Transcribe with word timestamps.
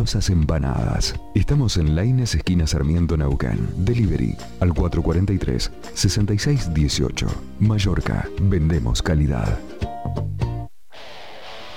Deliciosas 0.00 0.30
empanadas. 0.30 1.12
Estamos 1.34 1.76
en 1.76 1.96
Laines, 1.96 2.36
esquina 2.36 2.68
Sarmiento, 2.68 3.16
Neuquén. 3.16 3.68
Delivery 3.78 4.36
al 4.60 4.70
443-6618. 4.70 7.26
Mallorca. 7.58 8.28
Vendemos 8.40 9.02
calidad. 9.02 9.58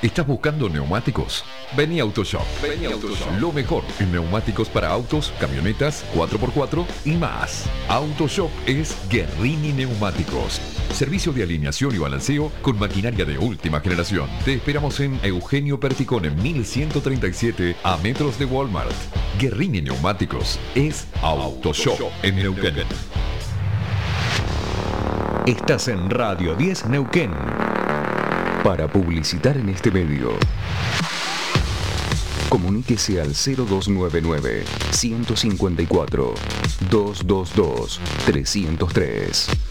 ¿Estás 0.04 0.28
buscando 0.28 0.70
neumáticos? 0.70 1.44
Vení 1.76 2.00
a 2.00 2.04
Autoshop. 2.04 2.44
Vení 2.62 2.86
Autoshop. 2.86 3.40
Lo 3.40 3.52
mejor 3.52 3.84
en 4.00 4.12
neumáticos 4.12 4.70
para 4.70 4.90
autos, 4.90 5.34
camionetas, 5.40 6.06
4x4 6.14 6.86
y 7.06 7.14
más. 7.14 7.66
Autoshop 7.88 8.52
es 8.68 8.96
Guerrini 9.10 9.74
Neumáticos. 9.74 10.62
Servicio 10.94 11.32
de 11.32 11.44
alineación 11.44 11.96
y 11.96 11.98
balanceo 11.98 12.52
con 12.62 12.78
maquinaria 12.78 13.26
de 13.26 13.38
última 13.38 13.80
generación. 13.80 14.30
Te 14.46 14.54
esperamos 14.54 15.00
en 15.00 15.20
Eugenio 15.24 15.80
Perticón 15.80 16.26
en 16.26 16.42
1137 16.42 17.76
a 17.84 17.98
metros 17.98 18.38
de 18.38 18.46
Walmart. 18.46 18.92
Guerrini 19.40 19.82
Neumáticos 19.82 20.60
es 20.76 21.08
Autoshop 21.22 22.00
en 22.24 22.36
Neuquén. 22.36 22.76
Estás 25.48 25.88
en 25.88 26.10
Radio 26.10 26.56
10 26.56 26.88
Neuquén. 26.88 27.32
Para 28.64 28.88
publicitar 28.88 29.58
en 29.58 29.70
este 29.70 29.90
medio, 29.90 30.34
comuníquese 32.50 33.20
al 33.20 33.30
0299 33.34 34.64
154 34.92 36.34
222 36.92 38.00
303. 38.26 39.71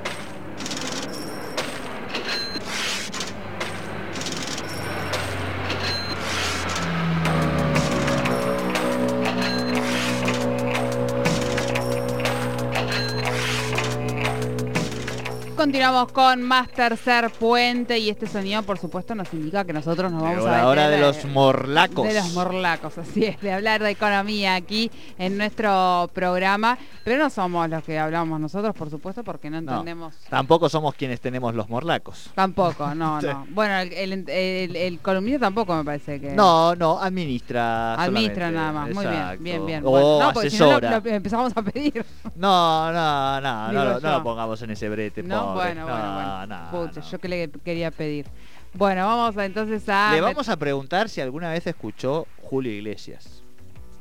Continuamos 15.65 16.11
con 16.11 16.41
más 16.41 16.69
tercer 16.69 17.29
puente 17.29 17.99
y 17.99 18.09
este 18.09 18.25
sonido 18.25 18.63
por 18.63 18.79
supuesto 18.79 19.13
nos 19.13 19.31
indica 19.31 19.63
que 19.63 19.73
nosotros 19.73 20.11
nos 20.11 20.23
vamos 20.23 20.43
a 20.47 20.51
la 20.57 20.67
hora 20.67 20.89
de 20.89 20.97
los 20.99 21.23
morlacos. 21.25 22.07
De 22.07 22.15
los 22.15 22.33
morlacos, 22.33 22.97
así 22.97 23.25
es, 23.25 23.39
de 23.41 23.53
hablar 23.53 23.83
de 23.83 23.91
economía 23.91 24.55
aquí 24.55 24.89
en 25.19 25.37
nuestro 25.37 26.09
programa, 26.15 26.79
pero 27.03 27.19
no 27.21 27.29
somos 27.29 27.69
los 27.69 27.83
que 27.83 27.99
hablamos 27.99 28.39
nosotros, 28.39 28.73
por 28.75 28.89
supuesto, 28.89 29.23
porque 29.23 29.51
no 29.51 29.61
No, 29.61 29.71
entendemos 29.73 30.15
tampoco 30.29 30.67
somos 30.67 30.95
quienes 30.95 31.21
tenemos 31.21 31.53
los 31.53 31.69
morlacos. 31.69 32.31
tampoco, 32.33 32.95
no, 32.95 33.21
Sí. 33.21 33.27
no. 33.27 33.45
Bueno, 33.51 33.77
el, 33.81 33.93
el, 33.93 34.29
el- 34.29 34.75
el 34.75 34.99
columnista 34.99 35.41
tampoco 35.41 35.75
me 35.75 35.83
parece 35.83 36.19
que 36.19 36.31
No, 36.31 36.73
no, 36.75 36.99
administra. 36.99 37.93
administra 38.01 38.47
solamente. 38.47 38.55
nada 38.57 38.71
más, 38.71 38.93
muy 38.95 39.05
bien, 39.05 39.43
bien, 39.43 39.65
bien. 39.67 39.85
O 39.85 39.91
Bueno, 39.91 40.19
no, 40.21 40.33
porque 40.33 40.49
si 40.49 40.57
no 40.57 40.65
lo- 40.65 40.71
asesora. 40.77 40.99
lo 41.03 41.09
empezamos 41.11 41.53
a 41.55 41.61
pedir. 41.61 42.03
No, 42.35 42.91
no, 42.91 43.39
no, 43.41 43.71
no, 43.71 43.99
no 43.99 44.11
lo 44.11 44.23
pongamos 44.23 44.59
en 44.63 44.71
ese 44.71 44.89
brete, 44.89 45.21
No, 45.21 45.50
pobre. 45.53 45.65
bueno, 45.73 45.85
bueno, 45.85 46.13
bueno. 46.13 46.47
no, 46.47 46.71
Pucha, 46.71 46.99
no. 47.01 47.09
yo 47.11 47.19
que 47.19 47.27
le 47.27 47.49
quería 47.63 47.91
pedir. 47.91 48.25
Bueno, 48.73 49.05
vamos 49.05 49.37
a, 49.37 49.45
entonces 49.45 49.87
a... 49.89 50.11
Le 50.13 50.21
vamos 50.21 50.47
a 50.49 50.55
preguntar 50.57 51.09
si 51.09 51.19
alguna 51.21 51.49
vez 51.51 51.67
escuchó 51.67 52.25
Julio 52.43 52.71
Iglesias. 52.71 53.41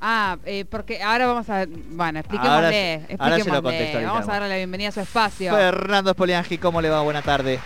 Ah, 0.00 0.38
eh, 0.46 0.64
porque 0.64 1.02
ahora 1.02 1.26
vamos 1.26 1.50
a... 1.50 1.66
Bueno, 1.66 2.20
expliquémosle. 2.20 2.54
Ahora 2.56 2.70
se- 2.70 3.16
ahora 3.18 3.38
se 3.40 3.50
lo. 3.50 3.62
Vamos 3.62 4.28
a 4.28 4.32
darle 4.32 4.48
la 4.48 4.56
bienvenida 4.56 4.88
a 4.88 4.92
su 4.92 5.00
espacio. 5.00 5.52
Fernando 5.54 6.12
Spoliangi, 6.12 6.56
¿cómo 6.58 6.80
le 6.80 6.88
va? 6.88 7.02
Buena 7.02 7.20
tarde. 7.22 7.58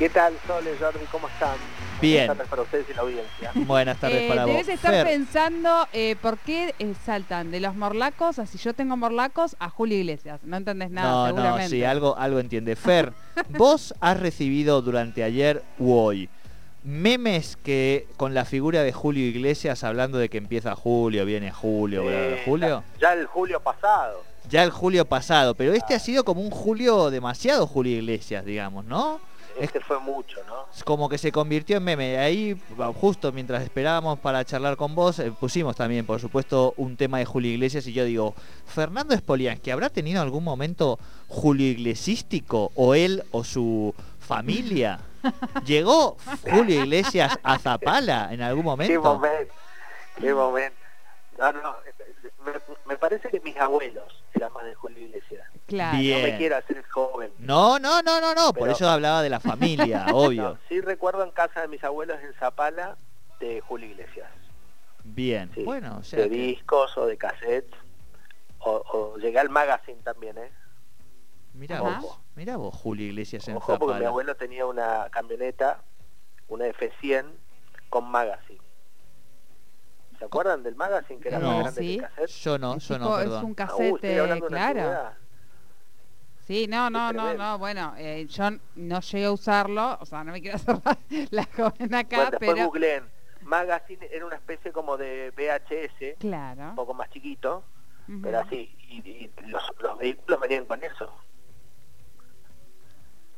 ¿Qué 0.00 0.08
tal, 0.08 0.32
Sole, 0.46 0.70
Jordi? 0.80 1.04
¿Cómo 1.12 1.28
están? 1.28 1.56
Bien. 2.00 2.26
Buenas 2.26 2.36
tardes 2.38 2.48
para 2.48 2.62
ustedes 2.62 2.86
y 2.90 2.94
la 2.94 3.02
audiencia. 3.02 3.50
Buenas 3.54 4.00
tardes 4.00 4.22
Eh, 4.22 4.28
para 4.28 4.46
vos. 4.46 4.52
debes 4.54 4.68
estar 4.68 4.92
Fer, 4.92 5.06
pensando 5.06 5.86
eh, 5.92 6.16
por 6.22 6.38
qué 6.38 6.74
eh, 6.78 6.94
saltan 7.04 7.50
de 7.50 7.60
los 7.60 7.76
morlacos 7.76 8.38
a 8.38 8.46
si 8.46 8.56
yo 8.56 8.72
tengo 8.72 8.96
morlacos 8.96 9.56
a 9.60 9.68
Julio 9.68 9.98
Iglesias. 9.98 10.40
No 10.42 10.56
entendés 10.56 10.90
nada, 10.90 11.10
no, 11.10 11.26
seguramente. 11.26 11.64
no, 11.64 11.68
sí, 11.68 11.84
algo, 11.84 12.16
algo 12.16 12.38
entiende. 12.40 12.74
Fer, 12.76 13.12
vos 13.50 13.94
has 14.00 14.18
recibido 14.18 14.80
durante 14.80 15.22
ayer 15.22 15.62
u 15.78 15.92
hoy 15.94 16.28
memes 16.82 17.58
que 17.62 18.06
con 18.16 18.32
la 18.32 18.46
figura 18.46 18.82
de 18.82 18.90
Julio 18.94 19.26
Iglesias 19.26 19.84
hablando 19.84 20.16
de 20.16 20.30
que 20.30 20.38
empieza 20.38 20.74
Julio, 20.74 21.26
viene 21.26 21.52
Julio, 21.52 22.04
Eh, 22.10 22.40
Julio. 22.46 22.82
Ya, 22.98 23.08
ya 23.08 23.12
el 23.20 23.26
julio 23.26 23.60
pasado. 23.60 24.22
Ya 24.50 24.64
el 24.64 24.70
Julio 24.70 25.04
pasado, 25.04 25.54
pero 25.54 25.72
este 25.72 25.94
ha 25.94 25.98
sido 25.98 26.24
como 26.24 26.40
un 26.40 26.50
Julio 26.50 27.10
demasiado 27.10 27.66
Julio 27.66 27.96
Iglesias, 27.96 28.44
digamos, 28.44 28.84
¿no? 28.84 29.20
Este 29.60 29.80
fue 29.80 29.98
mucho, 30.00 30.38
¿no? 30.46 30.66
Es 30.74 30.82
como 30.82 31.08
que 31.08 31.18
se 31.18 31.30
convirtió 31.30 31.76
en 31.76 31.84
meme. 31.84 32.18
Ahí, 32.18 32.60
justo 33.00 33.30
mientras 33.30 33.62
esperábamos 33.62 34.18
para 34.18 34.44
charlar 34.44 34.76
con 34.76 34.94
vos, 34.94 35.18
eh, 35.18 35.32
pusimos 35.38 35.76
también, 35.76 36.06
por 36.06 36.18
supuesto, 36.20 36.72
un 36.78 36.96
tema 36.96 37.18
de 37.18 37.26
Julio 37.26 37.52
Iglesias 37.52 37.86
y 37.86 37.92
yo 37.92 38.04
digo, 38.04 38.34
Fernando 38.66 39.14
Spoliansky, 39.16 39.70
¿habrá 39.70 39.90
tenido 39.90 40.22
algún 40.22 40.44
momento 40.44 40.98
Julio 41.28 41.66
Iglesístico 41.66 42.72
o 42.74 42.94
él 42.94 43.22
o 43.32 43.44
su 43.44 43.94
familia? 44.18 45.00
¿Llegó 45.66 46.16
Julio 46.50 46.80
Iglesias 46.82 47.38
a 47.42 47.58
Zapala 47.58 48.32
en 48.32 48.40
algún 48.42 48.62
Qué 48.62 48.66
momento? 48.66 49.02
momento, 49.02 49.54
qué 50.20 50.34
momento. 50.34 50.79
No, 51.40 51.52
no, 51.52 51.76
me, 52.44 52.52
me 52.86 52.96
parece 52.96 53.28
que 53.30 53.40
mis 53.40 53.56
abuelos 53.56 54.22
eran 54.34 54.52
más 54.52 54.64
de 54.64 54.74
Julio 54.74 54.98
Iglesias. 55.06 55.48
Claro. 55.66 55.98
Bien. 55.98 56.20
No 56.22 56.28
me 56.28 56.36
quiero 56.38 56.56
hacer 56.56 56.82
joven. 56.88 57.32
No, 57.38 57.78
no, 57.78 58.02
no, 58.02 58.20
no, 58.20 58.34
no, 58.34 58.52
por 58.52 58.68
eso 58.68 58.88
hablaba 58.88 59.22
de 59.22 59.30
la 59.30 59.40
familia, 59.40 60.06
obvio. 60.12 60.42
No, 60.42 60.58
sí 60.68 60.80
recuerdo 60.80 61.24
en 61.24 61.30
casa 61.30 61.62
de 61.62 61.68
mis 61.68 61.82
abuelos 61.82 62.18
en 62.22 62.34
Zapala 62.34 62.96
de 63.40 63.60
Julio 63.62 63.88
Iglesias. 63.88 64.28
Bien, 65.02 65.50
Sí, 65.54 65.64
bueno, 65.64 65.96
o 65.98 66.02
sea 66.04 66.20
de 66.20 66.28
que- 66.28 66.36
discos 66.36 66.96
o 66.98 67.06
de 67.06 67.16
cassettes. 67.16 67.74
O, 68.62 68.82
o 68.92 69.16
llegué 69.16 69.38
al 69.38 69.48
magazine 69.48 70.02
también, 70.02 70.36
¿eh? 70.36 70.52
Mirá 71.54 71.78
Ajá. 71.78 72.00
vos, 72.00 72.18
mirá 72.36 72.56
vos, 72.58 72.74
Julio 72.74 73.06
Iglesias 73.06 73.48
en 73.48 73.56
Ojo, 73.56 73.78
porque 73.78 74.00
mi 74.00 74.04
abuelo 74.04 74.34
tenía 74.36 74.66
una 74.66 75.08
camioneta, 75.10 75.80
una 76.48 76.66
F100 76.66 77.24
con 77.88 78.04
magazine. 78.10 78.60
¿Se 80.20 80.26
acuerdan 80.26 80.62
del 80.62 80.76
magazine 80.76 81.18
que 81.18 81.28
era 81.28 81.38
No. 81.38 81.46
más 81.48 81.58
grande 81.74 81.80
Sí. 81.80 81.86
que 81.98 82.04
el 82.04 82.10
cassette? 82.10 82.28
Yo 82.44 82.58
no, 82.58 82.74
Es 82.76 82.88
yo 82.88 82.98
no, 82.98 83.04
tipo- 83.06 83.18
es 83.18 83.24
perdón. 83.24 83.44
un 83.46 83.54
Ah, 83.58 83.64
hablando 84.22 84.46
de 84.48 84.54
una 84.54 84.72
claro. 84.72 85.10
Sí, 86.46 86.66
no, 86.68 86.90
no, 86.90 87.12
no, 87.12 87.32
no, 87.34 87.58
bueno, 87.58 87.94
eh, 87.96 88.26
yo 88.28 88.50
no 88.74 89.00
llegué 89.00 89.24
a 89.24 89.32
usarlo, 89.32 89.96
o 90.00 90.04
sea, 90.04 90.22
no 90.24 90.32
me 90.32 90.42
quiero 90.42 90.56
hacer 90.58 91.28
la, 91.30 91.44
joven 91.56 91.94
acá, 91.94 92.16
Bueno, 92.16 92.30
después 92.32 92.50
pero... 92.54 92.64
googleen. 92.66 93.04
Magazine 93.42 94.06
era 94.12 94.26
una 94.26 94.36
especie 94.36 94.70
como 94.72 94.96
de 94.98 95.32
VHS, 95.34 96.16
Claro. 96.18 96.68
un 96.70 96.74
poco 96.74 96.92
más 96.92 97.08
chiquito, 97.08 97.64
Ujú. 98.08 98.20
pero 98.22 98.40
así. 98.40 98.76
Y, 98.88 98.96
y 99.08 99.30
los, 99.46 99.62
los 99.78 99.98
vehículos 99.98 100.38
venían 100.40 100.66
con 100.66 100.84
eso. 100.84 101.10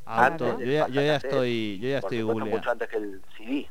Auto. 0.05 0.47
Antes 0.47 0.67
Yo 0.67 0.73
ya, 0.73 0.89
yo 0.89 1.01
ya 1.01 1.17
estoy, 1.17 1.79
yo 1.79 1.89
ya 1.91 1.99
estoy 1.99 2.19
supuesto, 2.21 2.27
googleando. 2.41 2.57
mucho 2.59 2.71
antes 2.73 2.89
que 2.89 2.97
el 2.97 3.23
CD. 3.37 3.71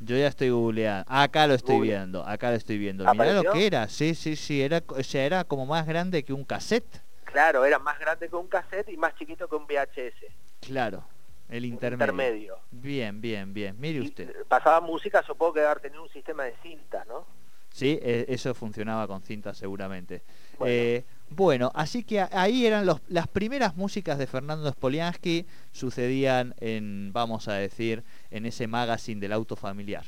Yo 0.00 0.16
ya 0.16 0.28
estoy 0.28 0.50
googleando. 0.50 1.04
Acá 1.12 1.46
lo 1.46 1.54
estoy 1.54 1.76
Google. 1.76 1.90
viendo, 1.90 2.26
acá 2.26 2.50
lo 2.50 2.56
estoy 2.56 2.78
viendo. 2.78 3.04
Mirá 3.12 3.32
lo 3.32 3.52
que 3.52 3.66
era. 3.66 3.88
Sí, 3.88 4.14
sí, 4.14 4.36
sí, 4.36 4.62
era, 4.62 4.82
o 4.88 5.02
sea, 5.02 5.24
era 5.24 5.44
como 5.44 5.66
más 5.66 5.86
grande 5.86 6.22
que 6.24 6.32
un 6.32 6.44
cassette. 6.44 7.02
Claro, 7.24 7.64
era 7.64 7.78
más 7.78 7.98
grande 7.98 8.28
que 8.28 8.36
un 8.36 8.46
cassette 8.48 8.88
y 8.88 8.96
más 8.96 9.14
chiquito 9.16 9.48
que 9.48 9.56
un 9.56 9.66
VHS. 9.66 10.32
Claro, 10.60 11.04
el 11.48 11.64
intermedio. 11.64 12.04
intermedio. 12.12 12.58
Bien, 12.70 13.20
bien, 13.20 13.52
bien. 13.54 13.76
Mire 13.78 13.98
Y, 13.98 14.08
usted. 14.08 14.44
pasaba 14.48 14.80
música, 14.80 15.22
supongo 15.22 15.54
que 15.54 15.60
haber 15.60 15.80
tenido 15.80 16.02
un 16.02 16.08
sistema 16.08 16.44
de 16.44 16.54
cinta, 16.62 17.04
¿no? 17.06 17.26
Sí, 17.70 17.98
eh, 18.02 18.24
eso 18.28 18.54
funcionaba 18.54 19.06
con 19.06 19.22
cinta 19.22 19.52
seguramente. 19.54 20.22
Bueno. 20.58 20.72
Eh, 20.74 21.04
bueno, 21.30 21.70
así 21.74 22.04
que 22.04 22.20
ahí 22.20 22.66
eran 22.66 22.86
los, 22.86 23.00
las 23.08 23.28
primeras 23.28 23.76
músicas 23.76 24.18
de 24.18 24.26
Fernando 24.26 24.70
Spoliansky, 24.70 25.46
sucedían 25.72 26.54
en, 26.58 27.12
vamos 27.12 27.48
a 27.48 27.54
decir, 27.54 28.04
en 28.30 28.46
ese 28.46 28.66
magazine 28.66 29.20
del 29.20 29.32
auto 29.32 29.56
familiar. 29.56 30.04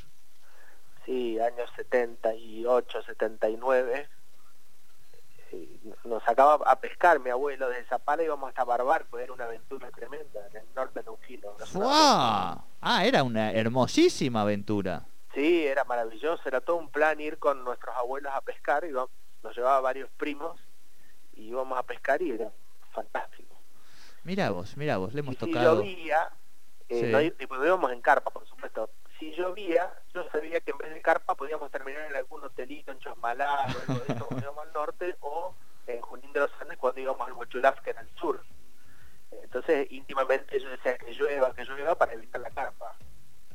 Sí, 1.05 1.39
años 1.39 1.71
78, 1.77 3.03
79. 3.03 4.09
Y 5.53 5.81
nos 6.05 6.23
sacaba 6.23 6.55
a 6.65 6.81
pescar 6.81 7.19
mi 7.19 7.31
abuelo 7.31 7.69
desde 7.69 7.85
Zapala 7.85 8.23
íbamos 8.23 8.49
hasta 8.49 8.65
Barbarco, 8.65 9.19
era 9.19 9.33
una 9.33 9.45
aventura 9.45 9.91
tremenda 9.91 10.47
en 10.51 10.59
el 10.59 10.67
norte 10.75 11.03
neuquino. 11.03 11.57
¡Fua! 11.67 12.65
Ah, 12.81 13.05
era 13.05 13.25
una 13.25 13.53
hermosísima 13.53 14.43
aventura. 14.43 15.05
Sí, 15.35 15.67
era 15.67 15.85
maravilloso, 15.85 16.43
era 16.47 16.61
todo 16.61 16.77
un 16.77 16.89
plan 16.89 17.21
ir 17.21 17.39
con 17.39 17.65
nuestros 17.65 17.95
abuelos 17.97 18.33
a 18.35 18.41
pescar, 18.41 18.85
y 18.85 18.91
nos 18.91 19.57
llevaba 19.57 19.81
varios 19.81 20.09
primos 20.17 20.61
y 21.41 21.49
íbamos 21.49 21.79
a 21.79 21.83
pescar 21.83 22.21
y 22.23 22.33
era 22.33 22.51
fantástico. 22.93 23.57
Mira 24.25 24.51
vos, 24.51 24.77
mira 24.77 24.99
vos, 24.99 25.15
le 25.15 25.21
hemos 25.21 25.35
y 25.35 25.39
si 25.39 25.47
tocado. 25.47 25.77
llovía, 25.83 26.31
eh, 26.89 27.01
Sí. 27.01 27.07
no, 27.07 27.21
y 27.21 27.31
pues 27.31 27.61
íbamos 27.65 27.91
en 27.93 28.01
carpa, 28.03 28.31
por 28.31 28.47
supuesto. 28.47 28.91
si 29.19 29.33
llovía, 29.35 29.93
yo 30.15 30.25
sabía 30.31 30.61
que 30.61 30.71
en 30.71 30.79
vez 30.79 30.95
de 30.95 31.03
carpa 31.03 31.35
podíamos 31.35 31.71
terminar 31.71 32.07
en 32.11 32.17
algún 32.17 32.43
hotelito 32.45 32.91
en 32.93 32.99
Chosmalá, 33.01 33.67
o 33.67 33.93
algo 33.93 34.05
de 34.05 34.13
eso, 34.15 34.27
cuando 34.29 34.45
íbamos 34.45 34.67
al 34.67 34.73
norte, 34.73 35.17
o 35.21 35.55
en 35.87 36.01
Junín 36.01 36.33
de 36.33 36.41
los 36.41 36.51
Andes 36.61 36.79
cuando 36.79 37.01
íbamos 37.01 37.27
al 37.27 37.33
Huachulaf, 37.35 37.81
que 37.81 37.91
era 37.91 38.01
el 38.01 38.09
sur. 38.17 38.43
Entonces, 39.43 39.87
íntimamente 39.91 40.59
yo 40.61 40.69
decía 40.71 40.97
que 40.99 41.13
llueva, 41.13 41.55
que 41.55 41.65
llueva 41.65 41.95
para 41.97 42.13
evitar 42.15 42.41
la 42.41 42.51
carpa. 42.51 42.95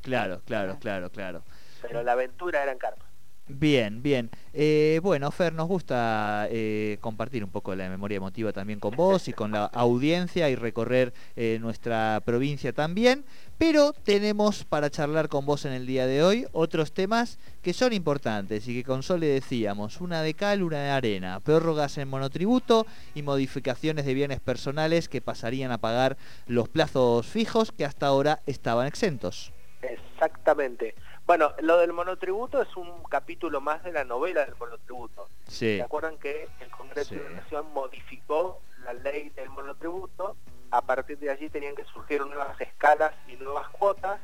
Claro, 0.02 0.40
claro, 0.46 0.78
claro, 0.80 1.10
claro. 1.10 1.42
Pero 1.82 2.02
la 2.02 2.12
aventura 2.12 2.62
era 2.62 2.72
en 2.72 2.78
carpa. 2.78 3.05
Bien, 3.48 4.02
bien. 4.02 4.28
Eh, 4.52 4.98
bueno, 5.04 5.30
Fer, 5.30 5.52
nos 5.52 5.68
gusta 5.68 6.48
eh, 6.50 6.98
compartir 7.00 7.44
un 7.44 7.50
poco 7.50 7.76
la 7.76 7.88
memoria 7.88 8.16
emotiva 8.16 8.52
también 8.52 8.80
con 8.80 8.96
vos 8.96 9.28
y 9.28 9.32
con 9.32 9.52
la 9.52 9.66
audiencia 9.66 10.50
y 10.50 10.56
recorrer 10.56 11.14
eh, 11.36 11.58
nuestra 11.60 12.20
provincia 12.24 12.72
también, 12.72 13.24
pero 13.56 13.92
tenemos 13.92 14.64
para 14.64 14.90
charlar 14.90 15.28
con 15.28 15.46
vos 15.46 15.64
en 15.64 15.74
el 15.74 15.86
día 15.86 16.08
de 16.08 16.24
hoy 16.24 16.46
otros 16.50 16.92
temas 16.92 17.38
que 17.62 17.72
son 17.72 17.92
importantes 17.92 18.66
y 18.66 18.74
que 18.74 18.82
con 18.82 19.04
Sol 19.04 19.20
le 19.20 19.28
decíamos, 19.28 20.00
una 20.00 20.22
de 20.22 20.34
cal, 20.34 20.64
una 20.64 20.82
de 20.82 20.90
arena, 20.90 21.38
prórrogas 21.38 21.98
en 21.98 22.08
monotributo 22.08 22.84
y 23.14 23.22
modificaciones 23.22 24.06
de 24.06 24.14
bienes 24.14 24.40
personales 24.40 25.08
que 25.08 25.20
pasarían 25.20 25.70
a 25.70 25.78
pagar 25.78 26.16
los 26.48 26.68
plazos 26.68 27.28
fijos 27.28 27.70
que 27.70 27.84
hasta 27.84 28.08
ahora 28.08 28.40
estaban 28.46 28.88
exentos. 28.88 29.52
Exactamente. 29.82 30.94
Bueno, 31.26 31.52
lo 31.60 31.78
del 31.78 31.92
monotributo 31.92 32.62
es 32.62 32.76
un 32.76 33.02
capítulo 33.04 33.60
más 33.60 33.82
de 33.82 33.90
la 33.90 34.04
novela 34.04 34.44
del 34.44 34.54
monotributo. 34.54 35.28
Sí. 35.48 35.76
¿Se 35.76 35.82
acuerdan 35.82 36.18
que 36.18 36.48
el 36.60 36.70
Congreso 36.70 37.10
Sí. 37.10 37.16
de 37.16 37.24
la 37.30 37.40
Nación 37.40 37.66
modificó 37.72 38.60
la 38.84 38.92
ley 38.92 39.30
del 39.30 39.50
monotributo? 39.50 40.36
A 40.70 40.82
partir 40.82 41.18
de 41.18 41.30
allí 41.30 41.50
tenían 41.50 41.74
que 41.74 41.84
surgir 41.86 42.24
nuevas 42.24 42.60
escalas 42.60 43.12
y 43.26 43.34
nuevas 43.36 43.68
cuotas, 43.70 44.20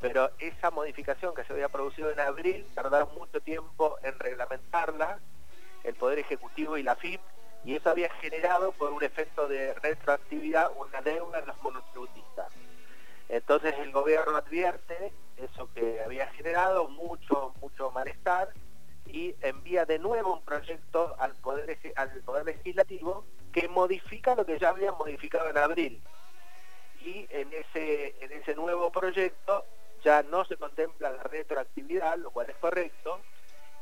pero 0.00 0.30
esa 0.38 0.70
modificación 0.70 1.34
que 1.34 1.42
se 1.44 1.52
había 1.52 1.68
producido 1.68 2.10
en 2.12 2.20
abril 2.20 2.64
tardaron 2.74 3.12
mucho 3.16 3.40
tiempo 3.40 3.98
en 4.02 4.16
reglamentarla, 4.18 5.18
el 5.82 5.94
Poder 5.96 6.20
Ejecutivo 6.20 6.76
y 6.76 6.84
la 6.84 6.94
FIP, 6.94 7.20
y 7.64 7.74
eso 7.74 7.90
había 7.90 8.08
generado 8.14 8.70
por 8.72 8.92
un 8.92 9.02
efecto 9.02 9.48
de 9.48 9.74
retroactividad 9.74 10.70
una 10.76 11.00
deuda 11.02 11.40
en 11.40 11.46
los 11.46 11.60
monotributistas. 11.60 12.52
Entonces 13.30 13.74
el 13.78 13.92
gobierno 13.92 14.36
advierte 14.36 15.12
eso 15.36 15.72
que 15.72 16.02
había 16.02 16.26
generado 16.32 16.88
mucho, 16.88 17.54
mucho 17.60 17.90
malestar 17.92 18.52
y 19.06 19.34
envía 19.40 19.84
de 19.84 20.00
nuevo 20.00 20.34
un 20.34 20.42
proyecto 20.42 21.14
al 21.18 21.34
Poder, 21.36 21.78
al 21.94 22.10
poder 22.22 22.44
Legislativo 22.44 23.24
que 23.52 23.68
modifica 23.68 24.34
lo 24.34 24.44
que 24.44 24.58
ya 24.58 24.70
habían 24.70 24.96
modificado 24.98 25.48
en 25.48 25.58
abril. 25.58 26.02
Y 27.04 27.26
en 27.30 27.52
ese, 27.52 28.16
en 28.20 28.32
ese 28.32 28.54
nuevo 28.56 28.90
proyecto 28.90 29.64
ya 30.04 30.22
no 30.24 30.44
se 30.44 30.56
contempla 30.56 31.10
la 31.10 31.22
retroactividad, 31.22 32.18
lo 32.18 32.32
cual 32.32 32.50
es 32.50 32.56
correcto, 32.56 33.20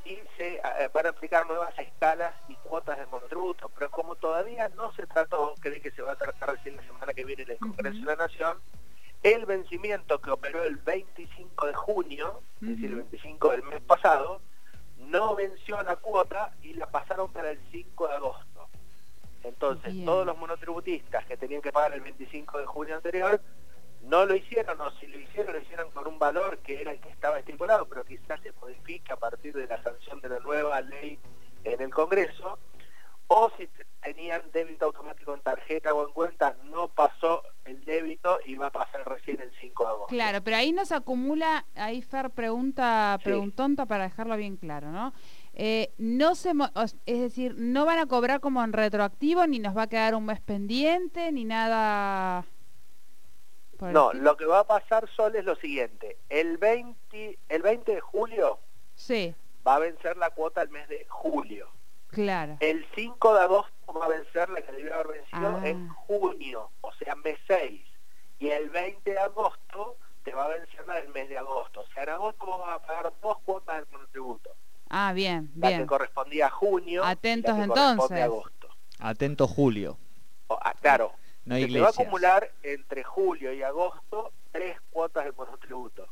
y 0.04 0.18
se 0.36 0.56
eh, 0.56 0.90
van 0.92 1.06
a 1.06 1.10
aplicar 1.10 1.46
nuevas 1.46 1.76
escalas 1.78 2.34
y 2.48 2.54
cuotas 2.56 2.98
de 2.98 3.06
monotributo. 3.06 3.70
Pero 3.70 3.90
como 3.90 4.14
todavía 4.16 4.68
no 4.70 4.92
se 4.92 5.06
trató, 5.06 5.54
cree 5.60 5.80
que 5.80 5.90
se 5.90 6.02
va 6.02 6.12
a 6.12 6.16
tratar 6.16 6.54
recién 6.54 6.76
la 6.76 6.82
semana 6.82 7.14
que 7.14 7.24
viene 7.24 7.42
en 7.42 7.50
el 7.52 7.58
Congreso 7.58 7.98
de 7.98 8.04
la 8.04 8.16
Nación, 8.16 8.58
el 9.22 9.46
vencimiento 9.46 10.20
que 10.20 10.30
operó 10.30 10.62
el 10.62 10.76
25 10.76 11.66
de 11.66 11.74
junio, 11.74 12.42
es 12.62 12.68
decir, 12.68 12.86
el 12.86 12.96
25 12.96 13.50
del 13.50 13.62
mes 13.64 13.80
pasado, 13.82 14.40
no 14.98 15.34
venció 15.34 15.82
la 15.82 15.96
cuota 15.96 16.54
y 16.62 16.74
la 16.74 16.90
pasaron 16.90 17.32
para 17.32 17.50
el 17.50 17.60
5 17.70 18.08
de 18.08 18.14
agosto. 18.14 18.68
Entonces, 19.42 19.92
Bien. 19.92 20.04
todos 20.04 20.26
los 20.26 20.36
monotributistas 20.36 21.24
que 21.26 21.36
tenían 21.36 21.62
que 21.62 21.72
pagar 21.72 21.94
el 21.94 22.00
25 22.00 22.58
de 22.58 22.66
junio 22.66 22.96
anterior 22.96 23.40
no 24.02 24.24
lo 24.24 24.34
hicieron, 24.34 24.80
o 24.80 24.90
si 24.92 25.06
lo 25.06 25.18
hicieron, 25.18 25.54
lo 25.54 25.60
hicieron 25.60 25.90
con 25.90 26.06
un 26.06 26.18
valor 26.18 26.58
que 26.58 26.80
era 26.80 26.92
el 26.92 27.00
que 27.00 27.08
estaba 27.08 27.38
estipulado, 27.38 27.86
pero 27.88 28.04
quizás 28.04 28.40
se 28.40 28.52
modifique 28.52 29.12
a 29.12 29.16
partir 29.16 29.54
de 29.54 29.66
la 29.66 29.82
sanción 29.82 30.20
de 30.20 30.28
la 30.28 30.38
nueva 30.40 30.80
ley 30.80 31.18
en 31.64 31.80
el 31.80 31.90
Congreso, 31.90 32.58
o 33.28 33.50
si 33.56 33.66
te- 33.66 33.86
tenían 34.02 34.42
débito 34.52 34.86
automático 34.86 35.34
en 35.34 35.40
tarjeta 35.40 35.92
o 35.92 36.06
en 36.06 36.12
cuenta, 36.14 36.56
no 36.64 36.88
pasó 36.88 37.42
el 37.64 37.84
débito 37.84 38.38
y 38.46 38.54
va 38.54 38.68
a 38.68 38.70
pasar 38.70 39.06
recién 39.06 39.40
el 39.40 39.52
5 39.60 39.84
de 39.84 39.90
agosto. 39.90 40.06
Claro, 40.08 40.42
pero 40.42 40.56
ahí 40.56 40.72
nos 40.72 40.92
acumula, 40.92 41.66
ahí 41.74 42.00
Fer 42.00 42.30
pregunta, 42.30 43.16
Sí. 43.18 43.24
preguntonta 43.24 43.84
para 43.86 44.04
dejarlo 44.04 44.36
bien 44.36 44.56
claro, 44.56 44.90
¿no? 44.90 45.12
Eh, 45.52 45.92
no 45.98 46.34
se, 46.36 46.52
es 47.06 47.20
decir, 47.20 47.54
no 47.58 47.84
van 47.84 47.98
a 47.98 48.06
cobrar 48.06 48.40
como 48.40 48.62
en 48.64 48.72
retroactivo, 48.72 49.46
ni 49.46 49.58
nos 49.58 49.76
va 49.76 49.82
a 49.82 49.86
quedar 49.88 50.14
un 50.14 50.24
mes 50.26 50.40
pendiente, 50.40 51.30
ni 51.32 51.44
nada. 51.44 52.46
No, 53.80 54.12
lo 54.12 54.36
que 54.36 54.44
va 54.44 54.60
a 54.60 54.64
pasar 54.66 55.08
Sol 55.14 55.36
es 55.36 55.44
lo 55.44 55.54
siguiente, 55.56 56.16
el 56.28 56.56
20, 56.58 57.38
el 57.48 57.62
20 57.62 57.94
de 57.94 58.00
julio 58.00 58.58
Sí, 58.96 59.32
va 59.66 59.76
a 59.76 59.78
vencer 59.78 60.16
la 60.16 60.30
cuota 60.30 60.62
el 60.62 60.70
mes 60.70 60.88
de 60.88 61.06
julio. 61.08 61.68
Claro. 62.08 62.56
El 62.60 62.86
5 62.94 63.34
de 63.34 63.40
agosto 63.40 63.72
va 63.92 64.06
a 64.06 64.08
vencer 64.08 64.48
la 64.50 64.62
que 64.62 64.72
debió 64.72 64.94
haber 64.94 65.08
vencido 65.08 65.56
Ah. 65.62 65.68
en 65.68 65.88
junio, 65.88 66.70
o 66.80 66.92
sea, 66.94 67.14
mes 67.16 67.38
6. 67.46 67.84
Y 68.38 68.48
el 68.48 68.70
20 68.70 69.10
de 69.10 69.18
agosto 69.18 69.96
te 70.24 70.32
va 70.32 70.44
a 70.44 70.48
vencer 70.48 70.86
la 70.86 70.94
del 70.96 71.08
mes 71.08 71.28
de 71.28 71.38
agosto. 71.38 71.80
O 71.80 71.86
sea, 71.94 72.02
en 72.04 72.10
agosto 72.10 72.44
vos 72.46 72.60
vas 72.60 72.76
a 72.76 72.86
pagar 72.86 73.12
dos 73.22 73.38
cuotas 73.44 73.76
del 73.76 73.86
monotributo. 73.92 74.50
Ah, 74.90 75.12
bien, 75.12 75.50
La 75.56 75.68
que 75.68 75.74
bien. 75.76 75.86
correspondía 75.86 76.46
a 76.46 76.50
junio 76.50 77.04
Atentos 77.04 77.50
y 77.54 77.58
la 77.58 77.58
que 77.58 77.62
entonces. 77.64 78.18
a 78.20 78.24
agosto. 78.24 78.68
Atento 79.00 79.46
Julio. 79.46 79.98
O- 80.48 80.58
ah, 80.62 80.74
claro, 80.80 81.12
No 81.44 81.54
hay 81.56 81.66
se 81.66 81.72
te 81.72 81.80
va 81.80 81.88
a 81.88 81.90
acumular 81.90 82.50
entre 82.62 83.04
julio 83.04 83.52
y 83.52 83.62
agosto 83.62 84.32
tres 84.50 84.78
cuotas 84.90 85.24
del 85.24 85.34
monotributo. 85.34 86.08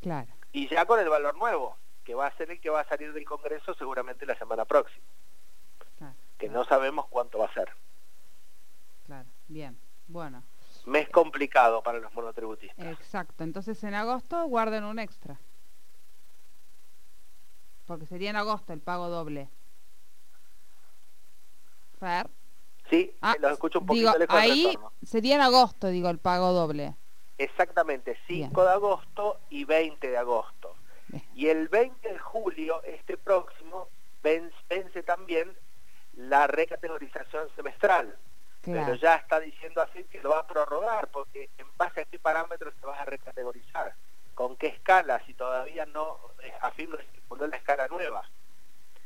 Claro, 0.00 0.32
Y 0.52 0.68
ya 0.68 0.84
con 0.86 1.00
el 1.00 1.08
valor 1.08 1.36
nuevo, 1.36 1.76
que 2.04 2.14
va 2.14 2.26
a 2.26 2.36
ser 2.36 2.50
el 2.50 2.60
que 2.60 2.70
va 2.70 2.80
a 2.80 2.88
salir 2.88 3.12
del 3.12 3.24
Congreso 3.24 3.74
seguramente 3.74 4.26
la 4.26 4.36
semana 4.36 4.64
próxima, 4.64 5.04
claro, 5.98 6.14
que 6.38 6.46
claro, 6.46 6.60
no 6.60 6.64
sabemos 6.68 7.06
cuánto 7.08 7.38
va 7.38 7.46
a 7.46 7.54
ser. 7.54 7.72
claro. 9.06 9.28
Bien, 9.48 9.78
bueno, 10.08 10.42
Mes 10.86 11.08
complicado 11.10 11.82
para 11.82 11.98
los 11.98 12.12
monotributistas. 12.12 12.86
exacto. 12.86 13.42
Entonces 13.44 13.82
en 13.84 13.94
agosto 13.94 14.44
guarden 14.46 14.84
un 14.84 14.98
extra. 14.98 15.38
Porque 17.86 18.06
sería 18.06 18.30
en 18.30 18.36
agosto 18.36 18.72
el 18.72 18.80
pago 18.80 19.08
doble. 19.08 19.48
Fer. 22.00 22.28
Sí, 22.90 23.14
Ah, 23.22 23.34
los 23.40 23.52
escucho 23.52 23.78
un 23.80 23.86
poquito 23.86 24.08
digo, 24.08 24.18
lejos 24.18 24.34
ahí 24.36 24.76
sería 25.02 25.36
en 25.36 25.40
agosto, 25.40 25.88
digo, 25.88 26.08
el 26.10 26.18
pago 26.18 26.52
doble. 26.52 26.96
Exactamente, 27.38 28.16
5 28.26 28.50
Bien. 28.50 28.52
de 28.52 28.70
agosto 28.72 29.40
y 29.50 29.64
20 29.64 30.08
de 30.10 30.16
agosto. 30.18 30.76
Y 31.34 31.48
el 31.48 31.68
20 31.68 32.12
de 32.12 32.18
julio, 32.18 32.82
este 32.84 33.16
próximo, 33.16 33.88
ven- 34.22 34.52
vence 34.68 35.02
también 35.02 35.56
la 36.14 36.46
recategorización 36.46 37.48
semestral. 37.56 38.16
Pero 38.62 38.94
ya 38.94 39.16
está 39.16 39.40
diciendo 39.40 39.82
así 39.82 40.04
que 40.04 40.20
lo 40.22 40.30
va 40.30 40.38
a 40.40 40.46
prorrogar, 40.46 41.08
porque 41.08 41.50
en 41.58 41.66
base 41.76 42.00
a 42.00 42.04
qué 42.06 42.18
parámetros 42.18 42.74
te 42.80 42.86
vas 42.86 42.98
a 42.98 43.04
recategorizar, 43.04 43.94
con 44.34 44.56
qué 44.56 44.68
escala, 44.68 45.22
si 45.26 45.34
todavía 45.34 45.84
no, 45.86 46.18
eh, 46.42 46.52
AFIP 46.62 46.88
no 46.90 46.98
estipuló 46.98 47.46
la 47.46 47.56
escala 47.56 47.86
nueva. 47.88 48.22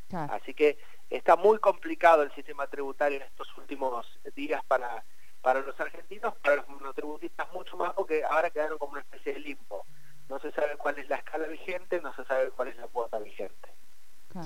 claro. 0.08 0.32
Así 0.32 0.54
que 0.54 0.78
está 1.10 1.34
muy 1.36 1.58
complicado 1.58 2.22
el 2.22 2.32
sistema 2.34 2.66
tributario 2.68 3.16
en 3.16 3.24
estos 3.24 3.48
últimos 3.58 4.06
días 4.36 4.62
para, 4.66 5.02
para 5.42 5.60
los 5.60 5.78
argentinos, 5.80 6.34
para 6.36 6.56
los 6.56 6.68
monotributistas 6.68 7.50
mucho 7.52 7.76
más, 7.76 7.92
porque 7.94 8.22
ahora 8.24 8.50
quedaron 8.50 8.78
como 8.78 8.92
una 8.92 9.00
especie 9.00 9.32
de 9.34 9.40
limbo. 9.40 9.84
No 10.28 10.38
se 10.40 10.50
sabe 10.52 10.76
cuál 10.76 10.98
es 10.98 11.08
la 11.08 11.16
escala 11.16 11.46
vigente, 11.48 12.00
no 12.00 12.14
se 12.14 12.24
sabe 12.24 12.50
cuál 12.50 12.68
es 12.68 12.76
la 12.76 12.86
cuota 12.88 13.18
vigente. 13.18 13.68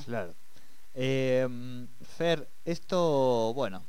claro. 0.06 0.34
Eh, 0.94 1.48
Fer, 2.18 2.48
esto, 2.64 3.52
bueno, 3.54 3.82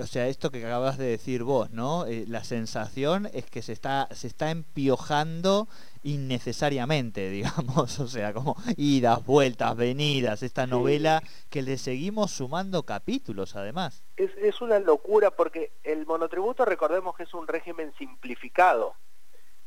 o 0.00 0.06
sea, 0.06 0.26
esto 0.26 0.50
que 0.50 0.64
acabas 0.64 0.98
de 0.98 1.04
decir 1.06 1.42
vos, 1.44 1.70
¿no? 1.70 2.06
Eh, 2.06 2.24
la 2.26 2.42
sensación 2.44 3.28
es 3.32 3.48
que 3.48 3.62
se 3.62 3.72
está, 3.72 4.08
se 4.10 4.26
está 4.26 4.50
empiojando 4.50 5.68
innecesariamente, 6.02 7.30
digamos, 7.30 7.98
o 8.00 8.08
sea, 8.08 8.32
como 8.32 8.56
idas, 8.76 9.24
vueltas, 9.24 9.76
venidas, 9.76 10.42
esta 10.42 10.64
Sí. 10.64 10.70
novela 10.70 11.22
que 11.50 11.62
le 11.62 11.78
seguimos 11.78 12.30
sumando 12.32 12.82
capítulos 12.84 13.54
además. 13.56 14.02
Es, 14.16 14.30
es 14.38 14.60
una 14.60 14.78
locura 14.78 15.30
porque 15.30 15.72
el 15.84 16.06
monotributo, 16.06 16.64
recordemos 16.64 17.16
que 17.16 17.24
es 17.24 17.34
un 17.34 17.46
régimen 17.46 17.92
simplificado, 17.98 18.94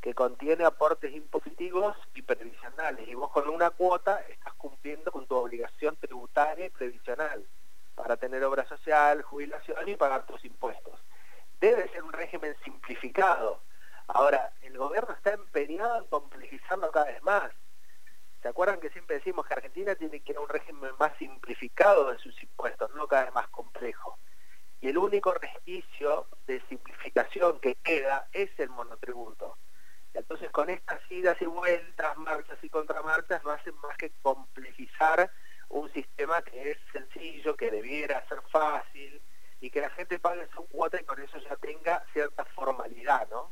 que 0.06 0.14
contiene 0.14 0.64
aportes 0.64 1.12
impositivos 1.16 1.98
y 2.14 2.22
previsionales, 2.22 3.08
y 3.08 3.16
vos 3.16 3.32
con 3.32 3.50
una 3.50 3.72
cuota 3.72 4.22
estás 4.30 4.54
cumpliendo 4.54 5.12
con 5.12 5.26
tu 5.26 5.36
obligación 5.36 5.96
tributaria 5.96 6.68
y 6.68 6.70
previsional 6.70 7.44
para 7.96 8.16
tener 8.16 8.44
obra 8.44 8.68
social, 8.68 9.24
jubilación 9.24 9.90
y 9.90 9.96
pagar 9.96 10.28
tus 10.28 10.46
impuestos. 10.46 10.94
Debe 11.60 11.90
ser 11.90 12.04
un 12.04 12.14
régimen 12.14 12.56
simplificado. 12.64 13.62
Ahora, 14.06 14.54
el 14.62 14.78
gobierno 14.78 15.12
está 15.16 15.34
empeñado 15.34 15.98
en 15.98 16.06
complejizarlo 16.06 16.92
cada 16.92 17.08
vez 17.08 17.24
más. 17.24 17.52
¿Se 18.44 18.48
acuerdan 18.48 18.80
que 18.80 18.92
siempre 18.92 19.16
decimos 19.16 19.48
que 19.48 19.56
Argentina 19.56 19.96
tiene 19.96 20.20
que 20.20 20.34
ir 20.34 20.38
a 20.38 20.42
un 20.42 20.50
régimen 20.50 20.92
más 21.00 21.18
simplificado 21.18 22.12
de 22.12 22.20
sus 22.20 22.44
impuestos, 22.44 22.94
no 22.94 23.08
cada 23.08 23.24
vez 23.24 23.34
más 23.34 23.48
complejo? 23.48 24.20
Y 24.82 24.90
el 24.90 25.00
único 25.00 25.34
resquicio 25.34 26.28
de 26.46 26.62
simplificación 26.70 27.60
que 27.60 27.74
queda 27.74 28.28
es 28.34 28.52
el 28.60 28.70
monotributo. 28.70 29.45
Idas 31.16 31.42
y 31.42 31.46
vueltas, 31.46 32.18
más 32.18 32.44
contramarchas 32.76 33.42
no 33.44 33.52
hacen 33.52 33.74
más 33.78 33.96
que 33.96 34.12
complejizar 34.22 35.32
un 35.70 35.92
sistema 35.94 36.42
que 36.42 36.72
es 36.72 36.78
sencillo, 36.92 37.56
que 37.56 37.72
debiera 37.72 38.28
ser 38.28 38.42
fácil 38.52 39.22
y 39.62 39.70
que 39.70 39.80
la 39.80 39.90
gente 39.92 40.20
pague 40.20 40.46
su 40.54 40.68
cuota 40.68 41.00
y 41.00 41.06
con 41.06 41.22
eso 41.22 41.38
ya 41.40 41.56
tenga 41.56 42.04
cierta 42.12 42.44
formalidad, 42.46 43.30
¿no? 43.30 43.50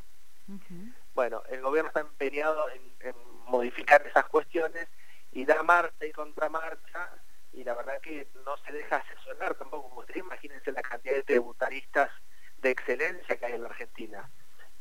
Bueno, 1.15 1.41
el 1.49 1.61
gobierno 1.61 1.87
está 1.87 2.01
empeñado 2.01 2.69
en, 2.69 2.81
en, 2.99 3.15
modificar 3.45 4.05
esas 4.05 4.25
cuestiones 4.25 4.89
y 5.31 5.45
da 5.45 5.63
marcha 5.63 6.05
y 6.05 6.11
contramarcha 6.11 7.11
y 7.53 7.63
la 7.63 7.75
verdad 7.75 8.01
que 8.01 8.27
no 8.45 8.57
se 8.57 8.73
deja 8.73 8.97
asesorar 8.97 9.55
tampoco 9.55 9.89
como 9.89 10.01
ustedes 10.01 10.19
imagínense 10.19 10.71
la 10.73 10.81
cantidad 10.81 11.15
de 11.15 11.23
tributaristas 11.23 12.09
de 12.57 12.71
excelencia 12.71 13.37
que 13.37 13.45
hay 13.45 13.53
en 13.53 13.63
la 13.63 13.69
Argentina. 13.69 14.29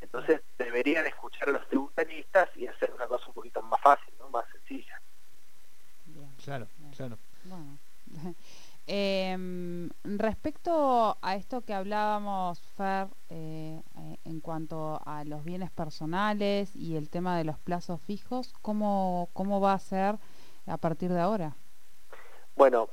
Entonces 0.01 0.41
deberían 0.59 1.07
escuchar 1.07 1.49
a 1.49 1.53
los 1.53 1.69
y 2.57 2.67
hacer 2.67 2.93
una 2.93 3.07
cosa 3.07 3.27
un 3.29 3.35
poquito 3.35 3.63
más 3.63 3.81
fácil, 3.81 4.13
¿no? 4.19 4.29
más 4.31 4.45
sencilla. 4.51 5.01
claro, 6.45 6.67
claro. 6.97 7.19
Bueno. 7.45 7.79
Eh, 8.87 9.37
respecto 10.05 11.17
a 11.23 11.37
esto 11.37 11.63
que 11.63 11.75
hablábamos, 11.75 12.61
Fer, 12.77 13.09
eh, 13.31 13.81
eh, 13.97 14.17
en 14.25 14.41
cuanto 14.41 15.01
a 15.05 15.25
los 15.25 15.45
bienes 15.45 15.71
personales 15.71 16.75
y 16.75 16.97
el 16.97 17.09
tema 17.09 17.39
de 17.39 17.45
los 17.45 17.59
plazos 17.59 18.01
fijos, 18.01 18.53
¿cómo, 18.63 19.31
cómo 19.33 19.61
va 19.61 19.75
a 19.75 19.79
ser 19.79 20.17
a 20.67 20.77
partir 20.77 21.13
de 21.13 21.21
ahora? 21.21 21.55
Bueno, 22.57 22.91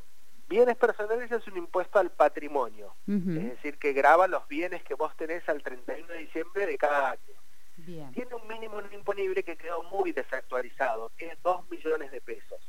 bienes 0.48 0.77
personales 0.77 1.32
es 1.32 1.48
un 1.48 1.58
impuesto 1.58 2.00
al 2.00 2.12
patrimonio, 2.12 2.96
uh 3.08 3.12
-huh. 3.12 3.38
es 3.38 3.50
decir, 3.56 3.77
que 3.77 3.94
graba 3.94 4.27
los 4.27 4.48
bienes 4.48 4.84
que 4.84 4.94
vos 4.96 5.15
tenés 5.15 5.48
al 5.50 5.62
31 5.62 6.08
de 6.08 6.20
diciembre 6.20 6.65
de 6.65 6.77
cada 6.77 7.12
año. 7.12 7.38
Bien. 7.89 8.12
Tiene 8.12 8.36
un 8.36 8.48
mínimo 8.48 8.79
no 8.79 8.93
imponible 8.93 9.41
que 9.43 9.58
quedó 9.58 9.81
muy 9.84 10.12
desactualizado, 10.12 11.12
que 11.17 11.25
es 11.29 11.41
2 11.41 11.67
millones 11.72 12.12
de 12.12 12.22
pesos. 12.22 12.62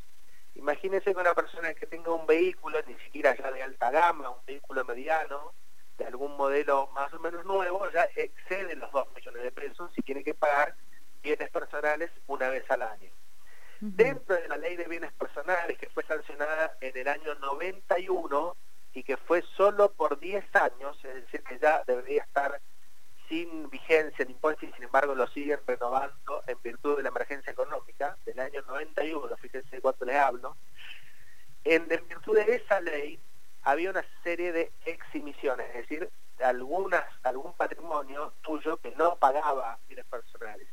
Imagínense 0.54 1.12
que 1.12 1.20
una 1.20 1.34
persona 1.34 1.74
que 1.74 1.86
tenga 1.86 2.10
un 2.10 2.26
vehículo, 2.26 2.78
ni 2.86 2.94
siquiera 3.04 3.36
ya 3.36 3.52
de 3.52 3.62
alta 3.62 3.90
gama, 3.90 4.30
un 4.30 4.44
vehículo 4.46 4.82
mediano, 4.86 5.52
de 5.98 6.06
algún 6.06 6.38
modelo 6.38 6.88
más 6.94 7.12
o 7.12 7.18
menos 7.18 7.44
nuevo, 7.44 7.86
ya 7.90 8.04
excede 8.16 8.74
los 8.76 8.90
2 8.92 9.08
millones 9.14 9.42
de 9.42 9.52
pesos 9.52 9.90
y 9.94 10.02
tiene 10.02 10.24
que 10.24 10.32
pagar 10.32 10.74
bienes 11.22 11.50
personales 11.50 12.10
una 12.26 12.48
vez 12.48 12.64
al 12.70 12.80
año. 12.80 13.10
Uh 13.82 13.86
-huh. 13.86 13.96
Dentro 13.96 14.36
de 14.36 14.48
la 14.48 14.56
ley 14.56 14.76
de 14.76 14.88
bienes 14.88 15.12
personales 15.12 15.76
que 15.76 15.90
fue 15.90 16.02
sancionada 16.04 16.78
en 16.80 16.96
el 16.96 17.08
año 17.08 17.34
91 17.34 18.56
y 18.94 19.02
que 19.02 19.18
fue 19.18 19.42
solo 19.54 19.92
por 19.92 20.18
10 20.18 20.44
años, 20.56 20.96
es 21.04 21.14
decir, 21.14 21.42
que 21.42 21.58
ya 21.58 21.84
debería 21.86 22.22
estar 22.22 22.58
sin 23.30 23.70
vigencia 23.70 24.24
el 24.24 24.32
impuesto 24.32 24.66
y 24.66 24.72
sin 24.72 24.82
embargo 24.82 25.14
lo 25.14 25.26
siguen 25.28 25.60
renovando 25.64 26.42
en 26.48 26.60
virtud 26.62 26.96
de 26.96 27.04
la 27.04 27.10
emergencia 27.10 27.52
económica 27.52 28.16
del 28.26 28.40
año 28.40 28.60
91, 28.66 29.36
fíjense 29.36 29.80
cuánto 29.80 30.04
les 30.04 30.16
hablo, 30.16 30.56
en, 31.62 31.86
virtud 31.86 32.34
de 32.34 32.56
esa 32.56 32.80
ley 32.80 33.20
había 33.62 33.90
una 33.90 34.04
serie 34.24 34.50
de 34.50 34.72
eximiciones, 34.84 35.66
es 35.68 35.88
decir, 35.88 36.10
algunas, 36.42 37.04
algún 37.22 37.52
patrimonio 37.52 38.32
tuyo 38.42 38.78
que 38.78 38.90
no 38.96 39.14
pagaba 39.16 39.78
bienes 39.86 40.06
personales. 40.06 40.66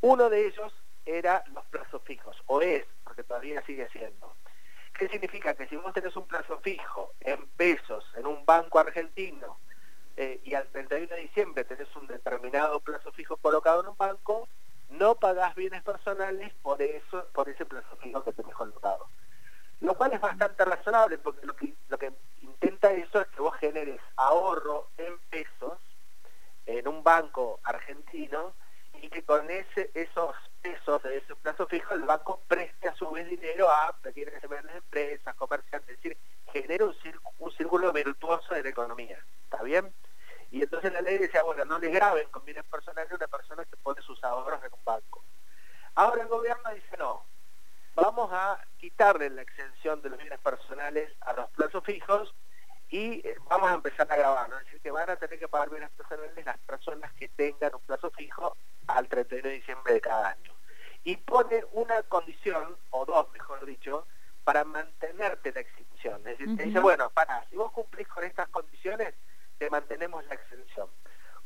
Uno 0.00 0.28
de 0.28 0.46
ellos 0.48 0.72
era 1.06 1.44
los 1.54 1.64
plazos 1.66 2.02
fijos, 2.02 2.36
o 2.46 2.60
es, 2.62 2.84
porque 3.04 3.22
todavía 3.22 3.64
sigue 3.64 3.88
siendo. 3.90 4.34
¿Qué 4.98 5.08
significa? 5.08 5.54
Que 5.54 5.68
si 5.68 5.76
vos 5.76 5.92
tenés 5.92 6.16
un 6.16 6.26
plazo 6.26 6.58
fijo 6.60 7.12
en 7.20 7.46
pesos 7.50 8.04
en 8.16 8.26
un 8.26 8.44
banco 8.44 8.80
argentino 8.80 9.58
eh, 10.22 10.40
y 10.44 10.54
al 10.54 10.68
31 10.68 11.08
de 11.08 11.22
diciembre 11.22 11.64
tenés 11.64 11.88
un 11.96 12.06
determinado 12.06 12.78
plazo 12.78 13.10
fijo 13.10 13.36
colocado 13.38 13.82
en 13.82 13.88
un 13.88 13.96
banco, 13.96 14.48
no 14.90 15.16
pagás 15.16 15.56
bienes 15.56 15.82
personales 15.82 16.52
por 16.62 16.80
eso, 16.80 17.26
por 17.32 17.48
ese 17.48 17.66
plazo 17.66 17.96
fijo 17.96 18.22
que 18.22 18.32
tenés 18.32 18.54
colocado. 18.54 19.08
Lo 19.80 19.96
cual 19.96 20.12
es 20.12 20.20
bastante 20.20 20.64
razonable 20.64 21.18
porque 21.18 21.44
lo 21.44 21.56
que, 21.56 21.74
lo 21.88 21.98
que 21.98 22.12
intenta 22.40 22.92
eso 22.92 23.20
es 23.20 23.26
que 23.28 23.42
vos 23.42 23.56
generes 23.56 24.00
ahorro 24.14 24.90
en 24.96 25.18
pesos 25.28 25.78
en 26.66 26.86
un 26.86 27.02
banco 27.02 27.58
argentino 27.64 28.52
y 29.00 29.08
que 29.08 29.24
con 29.24 29.50
ese, 29.50 29.90
esos 29.92 30.36
pesos 30.62 31.02
de 31.02 31.16
ese 31.16 31.34
plazo 31.34 31.66
fijo 31.66 31.94
el 31.94 32.02
banco 32.02 32.40
preste 32.46 32.88
a 32.88 32.94
su 32.94 33.10
vez 33.10 33.28
dinero 33.28 33.68
a 33.68 33.92
pequeñas 34.00 34.34
y 34.40 34.76
empresas, 34.76 35.34
comerciantes, 35.34 35.96
es 35.96 35.96
decir, 35.96 36.16
genera 36.52 36.84
un, 36.84 36.94
un 37.40 37.50
círculo 37.50 37.92
virtuoso 37.92 38.54
de 38.54 38.62
la 38.62 38.68
economía. 38.68 39.18
¿Está 39.52 39.64
bien? 39.64 39.92
Y 40.52 40.62
entonces 40.62 40.92
la 40.92 41.00
ley 41.00 41.16
decía, 41.16 41.42
bueno, 41.42 41.64
no 41.64 41.78
le 41.78 41.88
graben 41.88 42.28
con 42.28 42.44
bienes 42.44 42.64
personales 42.64 43.10
a 43.10 43.14
una 43.16 43.26
persona 43.26 43.64
que 43.64 43.76
pone 43.78 44.02
sus 44.02 44.22
ahorros 44.22 44.62
en 44.62 44.72
un 44.72 44.84
banco. 44.84 45.24
Ahora 45.94 46.22
el 46.22 46.28
gobierno 46.28 46.70
dice, 46.74 46.94
no, 46.98 47.24
vamos 47.94 48.30
a 48.32 48.62
quitarle 48.78 49.30
la 49.30 49.40
exención 49.40 50.02
de 50.02 50.10
los 50.10 50.18
bienes 50.18 50.38
personales 50.40 51.10
a 51.22 51.32
los 51.32 51.48
plazos 51.52 51.82
fijos 51.84 52.34
y 52.90 53.24
vamos 53.48 53.70
a 53.70 53.74
empezar 53.74 54.06
a 54.12 54.16
grabar, 54.16 54.50
¿no? 54.50 54.58
es 54.58 54.66
decir, 54.66 54.82
que 54.82 54.90
van 54.90 55.08
a 55.08 55.16
tener 55.16 55.38
que 55.38 55.48
pagar 55.48 55.70
bienes 55.70 55.88
personales 55.92 56.44
las 56.44 56.58
personas 56.58 57.10
que 57.14 57.28
tengan 57.28 57.74
un 57.74 57.80
plazo 57.80 58.10
fijo 58.10 58.54
al 58.88 59.08
31 59.08 59.48
de 59.48 59.54
diciembre 59.54 59.94
de 59.94 60.00
cada 60.02 60.28
año. 60.32 60.52
Y 61.02 61.16
pone 61.16 61.64
una 61.72 62.02
condición, 62.02 62.76
o 62.90 63.06
dos 63.06 63.32
mejor 63.32 63.64
dicho, 63.64 64.06
para 64.44 64.64
mantenerte 64.64 65.50
la 65.52 65.60
exención. 65.60 66.18
Es 66.18 66.36
decir, 66.36 66.48
uh 66.48 66.50
-huh. 66.52 66.56
te 66.58 66.62
dice, 66.64 66.80
bueno, 66.80 67.08
para, 67.08 67.42
si 67.48 67.56
vos 67.56 67.72
cumplís 67.72 68.06
con 68.08 68.22
estas 68.24 68.48
condiciones, 68.50 69.14
te 69.58 69.70
mantenemos 69.70 70.24
la 70.26 70.34
exención. 70.34 70.88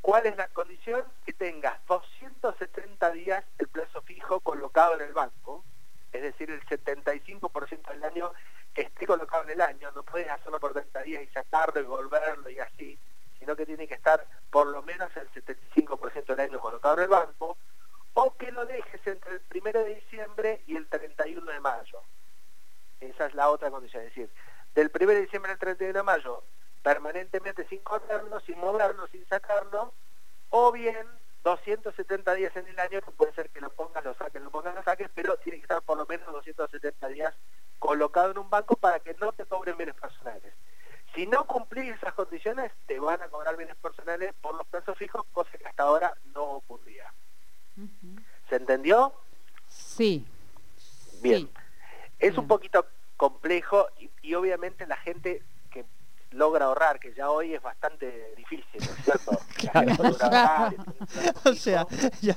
¿Cuál 0.01 0.27
es 0.27 0.37
la 0.37 0.49
condición? 0.49 1.05
Que 1.25 1.33
tengas 1.33 1.85
270 1.87 3.11
días 3.13 3.45
el 3.59 3.69
plazo 3.69 4.03
fijo 4.03 4.41
colocado 4.41 4.95
en 4.95 5.03
el 5.03 5.13
banco, 5.13 5.65
es 6.13 6.23
decir, 6.23 6.51
el 6.51 6.65
75% 6.65 7.91
del 7.91 8.05
año 8.05 8.33
esté 8.75 9.07
colocado 9.07 9.45
en 9.45 9.51
el 9.51 9.61
año, 9.61 9.91
no 9.93 10.03
puedes 10.03 10.29
hacerlo 10.31 10.61
por 10.61 10.73
30 10.73 11.03
días 11.03 11.23
y 11.23 11.27
sacarlo 11.29 11.81
y 11.81 11.85
volverlo 11.85 12.51
y 12.51 12.59
así, 12.59 12.99
sino 13.39 13.57
que 13.57 13.67
tiene 13.67 13.87
que 13.87 13.95
estar 13.95 14.27
por 14.51 14.67
lo 14.67 14.83
menos 14.83 15.11
el 15.17 15.31
75% 15.33 16.25
del 16.27 16.41
año 16.41 16.61
colocado 16.61 16.97
en 16.97 17.03
el 17.05 17.09
banco, 17.09 17.57
o 18.15 18.35
que 18.37 18.51
lo 18.51 18.65
dejes 18.65 19.07
entre 19.07 19.33
el 19.33 19.43
1 19.55 19.73
de 19.73 19.95
diciembre 19.95 20.63
y 20.67 20.77
el 20.77 20.87
31 20.87 21.51
de 21.51 21.61
mayo. 21.61 22.01
Esa 23.01 23.27
es 23.27 23.35
la 23.35 23.51
otra 23.51 23.71
condición, 23.71 24.03
es 24.05 24.11
decir, 24.11 24.31
del 24.75 24.91
1 24.95 25.07
de 25.07 25.21
diciembre 25.23 25.53
al 25.53 25.59
31 25.59 25.99
de 25.99 26.03
mayo, 26.03 26.43
permanentemente 26.83 27.67
sin 27.69 27.81
correrlo, 27.81 28.41
sin 28.41 28.59
moverlo, 28.59 29.07
sin 29.09 29.27
sacarlo, 29.27 29.93
o 30.51 30.73
bien 30.73 31.07
270 31.45 32.26
días 32.37 32.55
en 32.57 32.67
el 32.69 32.79
año, 32.79 33.01
que 33.01 33.11
puede 33.11 33.33
ser 33.35 33.51
que 33.51 33.61
lo 33.61 33.71
pongas, 33.71 34.05
lo 34.05 34.15
saques, 34.15 34.41
lo 34.41 34.51
pongas, 34.51 34.75
lo 34.75 34.83
saques, 34.83 35.11
pero 35.15 35.37
tiene 35.39 35.59
que 35.59 35.63
estar 35.63 35.83
por 35.83 35.99
lo 35.99 36.07
menos 36.07 36.31
270 36.33 37.09
días 37.09 37.35
colocado 37.79 38.31
en 38.31 38.39
un 38.39 38.49
banco 38.51 38.77
para 38.77 39.01
que 39.01 39.15
no 39.15 39.33
te 39.33 39.45
cobren 39.45 39.77
bienes 39.77 39.95
personales. 39.97 40.55
Si 41.15 41.27
no 41.27 41.47
cumplís 41.47 41.95
esas 41.95 42.13
condiciones, 42.15 42.73
te 42.87 43.01
van 43.01 43.23
a 43.23 43.29
cobrar 43.29 43.57
bienes 43.57 43.77
personales 43.77 44.35
por 44.41 44.55
los 44.55 44.67
plazos 44.67 44.97
fijos, 44.99 45.25
cosa 45.33 45.51
que 45.57 45.67
hasta 45.67 45.83
ahora 45.83 46.15
no 46.35 46.43
ocurría. 46.45 47.13
Uh 47.77 47.83
-huh. 47.83 48.25
¿Se 48.49 48.57
entendió? 48.57 49.13
Sí. 49.69 50.27
Bien. 51.23 51.47
Sí. 51.47 51.53
Es 52.19 52.31
Bien. 52.31 52.41
un 52.41 52.49
poquito 52.49 52.87
complejo 53.17 53.89
y, 53.99 54.11
y, 54.23 54.35
obviamente 54.35 54.87
la 54.87 54.97
gente 54.97 55.43
logra 56.37 56.67
ahorrar, 56.67 57.01
que 57.01 57.13
ya 57.15 57.31
hoy 57.31 57.55
es 57.55 57.63
bastante 57.63 58.35
difícil, 58.37 58.81
¿no 58.81 58.93
es 58.93 59.05
cierto? 59.05 59.41
claro. 59.73 60.75
o 61.45 61.55
sea, 61.55 61.87
ya, 62.21 62.37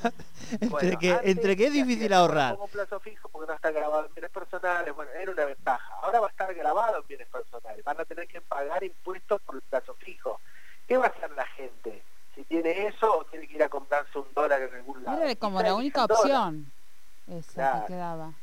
entre, 0.52 0.70
bueno, 0.70 1.00
que, 1.00 1.20
entre 1.24 1.56
que 1.56 1.68
es 1.68 1.74
difícil 1.74 2.12
ahorrar. 2.14 2.56
Como 2.56 2.68
plazo 2.68 3.00
fijo 3.00 3.30
porque 3.30 3.48
no 3.48 3.54
está 3.54 3.72
grabado 3.72 4.06
en 4.06 4.14
bienes 4.14 4.32
personales, 4.32 4.96
bueno, 4.96 5.12
era 5.12 5.32
una 5.32 5.46
ventaja. 5.46 5.94
Ahora 6.02 6.20
va 6.22 6.28
a 6.28 6.30
estar 6.30 6.54
grabado 6.54 7.02
en 7.02 7.08
bienes 7.08 7.28
personales, 7.28 7.84
van 7.84 8.00
a 8.00 8.06
tener 8.06 8.28
que 8.28 8.42
pagar 8.42 8.84
impuestos 8.84 9.42
por 9.42 9.56
el 9.56 9.62
plazo 9.62 9.94
fijo. 9.96 10.40
¿Qué 10.88 10.98
va 10.98 11.06
a 11.06 11.10
hacer 11.10 11.32
la 11.32 11.46
gente? 11.46 12.02
Si 12.36 12.44
tiene 12.46 12.88
eso 12.88 13.20
o 13.20 13.26
tiene 13.26 13.48
que 13.48 13.56
ir 13.56 13.64
a 13.64 13.70
comprarse 13.70 14.18
un 14.18 14.28
dólar 14.34 14.62
en 14.62 14.74
algún 14.76 15.04
lado. 15.04 15.22
Era 15.22 15.36
como 15.36 15.62
la 15.62 15.76
única 15.76 16.06
opción 16.06 16.72
esa 17.28 17.54
claro. 17.54 17.80
que 17.82 17.94
quedaba. 17.94 18.34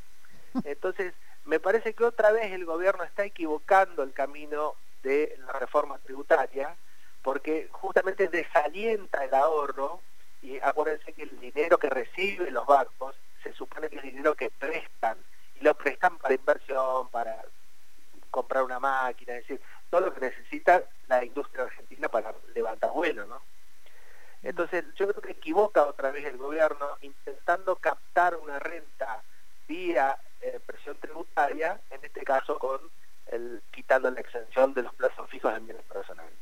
Entonces, 0.63 1.13
me 1.45 1.59
parece 1.59 1.93
que 1.93 2.03
otra 2.03 2.31
vez 2.31 2.51
el 2.51 2.65
gobierno 2.65 3.03
está 3.03 3.25
equivocando 3.25 4.03
el 4.03 4.13
camino 4.13 4.75
de 5.07 5.37
la 5.45 5.53
reforma 5.53 5.97
tributaria 5.99 6.75
porque 7.21 7.69
justamente 7.71 8.27
desalienta 8.27 9.23
el 9.23 9.33
ahorro 9.33 10.01
y 10.41 10.59
acuérdense 10.59 11.13
que 11.13 11.23
el 11.23 11.39
dinero 11.39 11.77
que 11.77 11.89
reciben 11.89 12.53
los 12.53 12.65
bancos 12.65 13.15
se 13.41 13.53
supone 13.53 13.89
que 13.89 13.97
es 13.97 14.03
dinero 14.03 14.35
que 14.35 14.49
prestan 14.51 15.17
y 15.59 15.63
lo 15.63 15.73
prestan 15.75 16.17
para 16.17 16.35
inversión, 16.35 17.09
para 17.09 17.43
comprar 18.29 18.63
una 18.63 18.79
máquina, 18.79 19.33
es 19.33 19.47
decir, 19.47 19.61
todo 19.89 20.01
lo 20.01 20.13
que 20.13 20.21
necesita 20.21 20.83
la 21.07 21.23
industria 21.23 21.63
argentina 21.63 22.09
para 22.09 22.35
levantar 22.53 22.91
vuelo, 22.91 23.25
¿no? 23.25 23.41
Entonces 24.43 24.85
yo 24.95 25.07
creo 25.07 25.21
que 25.21 25.31
equivoca 25.31 25.85
otra 25.85 26.11
vez 26.11 26.25
el 26.25 26.37
gobierno 26.37 26.97
intentando 27.01 27.75
captar 27.77 28.35
una 28.35 28.59
renta 28.59 29.23
vía 29.67 30.17
eh, 30.41 30.59
presión 30.65 30.97
tributaria, 30.97 31.79
en 31.89 32.03
este 32.03 32.23
caso 32.23 32.59
con 32.59 32.79
el, 33.31 33.61
quitando 33.71 34.09
la 34.11 34.19
exención 34.19 34.73
de 34.73 34.83
los 34.83 34.93
plazos 34.95 35.29
fijos 35.29 35.55
en 35.55 35.65
bienes 35.65 35.85
personales. 35.85 36.33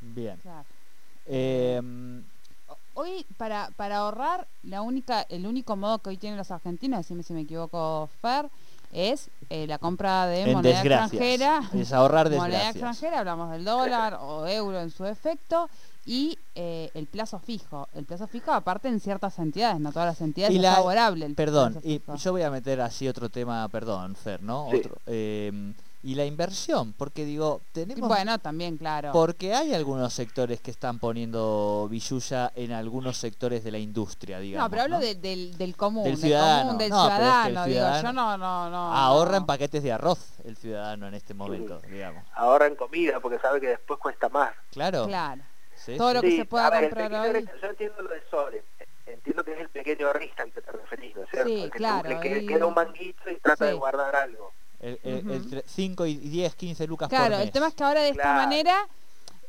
Bien. 0.00 0.36
Claro. 0.38 0.66
Eh, 1.26 1.80
hoy 2.94 3.26
para, 3.36 3.70
para 3.76 3.98
ahorrar, 3.98 4.46
la 4.62 4.82
única, 4.82 5.22
el 5.22 5.46
único 5.46 5.76
modo 5.76 6.00
que 6.00 6.10
hoy 6.10 6.16
tienen 6.16 6.38
los 6.38 6.50
argentinos, 6.50 6.98
decime 7.00 7.22
si 7.22 7.32
me 7.32 7.42
equivoco, 7.42 8.08
Fer, 8.20 8.50
es 8.94 9.28
eh, 9.50 9.66
la 9.66 9.78
compra 9.78 10.26
de 10.26 10.42
En 10.44 10.52
moneda 10.54 10.74
desgracias. 10.76 11.12
extranjera. 11.20 11.60
Es 11.74 11.92
ahorrar 11.92 12.26
Moneda 12.30 12.44
desgracias. 12.44 12.70
extranjera, 12.76 13.18
hablamos 13.18 13.50
del 13.50 13.64
dólar 13.64 14.18
o 14.22 14.46
euro 14.46 14.80
en 14.80 14.90
su 14.90 15.04
efecto, 15.04 15.68
y 16.06 16.38
eh, 16.54 16.90
el 16.94 17.06
plazo 17.06 17.38
fijo. 17.38 17.88
El 17.94 18.04
plazo 18.04 18.26
fijo, 18.26 18.52
aparte 18.52 18.88
en 18.88 19.00
ciertas 19.00 19.38
entidades, 19.38 19.80
no 19.80 19.90
todas 19.92 20.06
las 20.08 20.20
entidades 20.20 20.52
Y 20.54 20.56
es 20.56 20.62
la- 20.62 20.74
favorable. 20.76 21.26
El 21.26 21.34
Perdón, 21.34 21.80
y 21.82 22.00
yo 22.18 22.32
voy 22.32 22.42
a 22.42 22.50
meter 22.50 22.80
así 22.80 23.08
otro 23.08 23.28
tema, 23.30 23.68
perdón, 23.68 24.14
Fer, 24.14 24.42
¿no? 24.42 24.68
Sí. 24.70 24.76
Otro, 24.78 24.96
eh, 25.06 25.72
y 26.04 26.14
la 26.16 26.26
inversión, 26.26 26.92
porque 26.92 27.24
digo, 27.24 27.62
tenemos... 27.72 28.06
Bueno, 28.06 28.38
también, 28.38 28.76
claro. 28.76 29.10
Porque 29.12 29.54
hay 29.54 29.72
algunos 29.72 30.12
sectores 30.12 30.60
que 30.60 30.70
están 30.70 30.98
poniendo 30.98 31.88
billulla 31.90 32.52
en 32.54 32.72
algunos 32.72 33.16
sectores 33.16 33.64
de 33.64 33.70
la 33.72 33.78
industria, 33.78 34.38
digamos. 34.38 34.66
no, 34.66 34.70
pero 34.70 34.82
hablo 34.82 34.96
¿no? 34.96 35.00
de- 35.00 35.14
del, 35.14 35.56
del 35.56 35.74
común, 35.76 36.04
Del 36.04 36.12
del, 36.16 36.20
ciudadano. 36.20 36.62
común, 36.66 36.78
del 36.78 36.90
No, 36.90 37.04
pero 37.08 37.14
es 37.14 37.18
que 37.18 37.24
el 37.24 37.30
ciudadano, 37.30 37.64
digo, 37.64 37.78
ciudadano 37.78 38.08
yo 38.08 38.12
no, 38.12 38.36
no, 38.36 38.70
no. 38.70 38.92
Ahorra 38.94 39.36
en 39.38 39.46
paquetes 39.46 39.82
de 39.82 39.92
arroz 39.92 40.18
el 40.44 40.56
ciudadano 40.58 41.08
en 41.08 41.14
este 41.14 41.32
momento, 41.32 41.80
digamos. 41.90 42.22
Ahorran 42.34 42.74
comida 42.76 43.18
porque 43.20 43.38
sabe 43.38 43.58
que 43.62 43.68
después 43.68 43.98
cuesta 43.98 44.28
más. 44.28 44.52
Claro. 44.72 45.06
Claro. 45.06 45.40
Sí, 45.74 45.96
Todo 45.96 46.10
sí. 46.10 46.14
lo 46.16 46.20
que 46.20 46.36
se 46.36 46.44
pueda 46.44 46.68
ver, 46.68 46.82
comprar 46.90 47.04
pequeño 47.08 47.22
hoy. 47.22 47.26
ahorrista, 47.28 47.52
Yo 47.62 47.68
entiendo 47.68 48.02
lo 48.02 48.10
de 48.10 48.22
Sole. 48.30 48.62
Entiendo 49.06 49.42
que 49.42 49.52
es 49.52 49.60
el 49.60 49.68
pequeño 49.70 50.06
ahorrista 50.06 50.42
al 50.42 50.52
que 50.52 50.60
te 50.60 50.70
referís, 50.70 51.16
¿no 51.16 51.22
es 51.22 51.30
cierto? 51.30 51.48
Sí, 51.48 51.62
que 51.62 51.70
claro, 51.70 52.08
le 52.10 52.20
que- 52.20 52.38
y- 52.42 52.46
queda 52.46 52.66
un 52.66 52.74
manguito 52.74 53.30
y 53.30 53.36
trata 53.36 53.64
de 53.64 53.72
Sí. 53.72 53.78
guardar 53.78 54.14
algo. 54.16 54.52
El, 54.84 55.00
el, 55.02 55.40
Ujú. 55.40 55.62
5 55.64 56.06
y 56.06 56.16
10, 56.16 56.54
15 56.56 56.86
lucas 56.86 57.08
por 57.08 57.16
Claro, 57.18 57.36
mes. 57.38 57.46
el 57.46 57.52
tema 57.52 57.68
es 57.68 57.74
que 57.74 57.84
ahora 57.84 58.02
de 58.02 58.10
esta 58.10 58.22
Claro. 58.22 58.38
manera, 58.40 58.86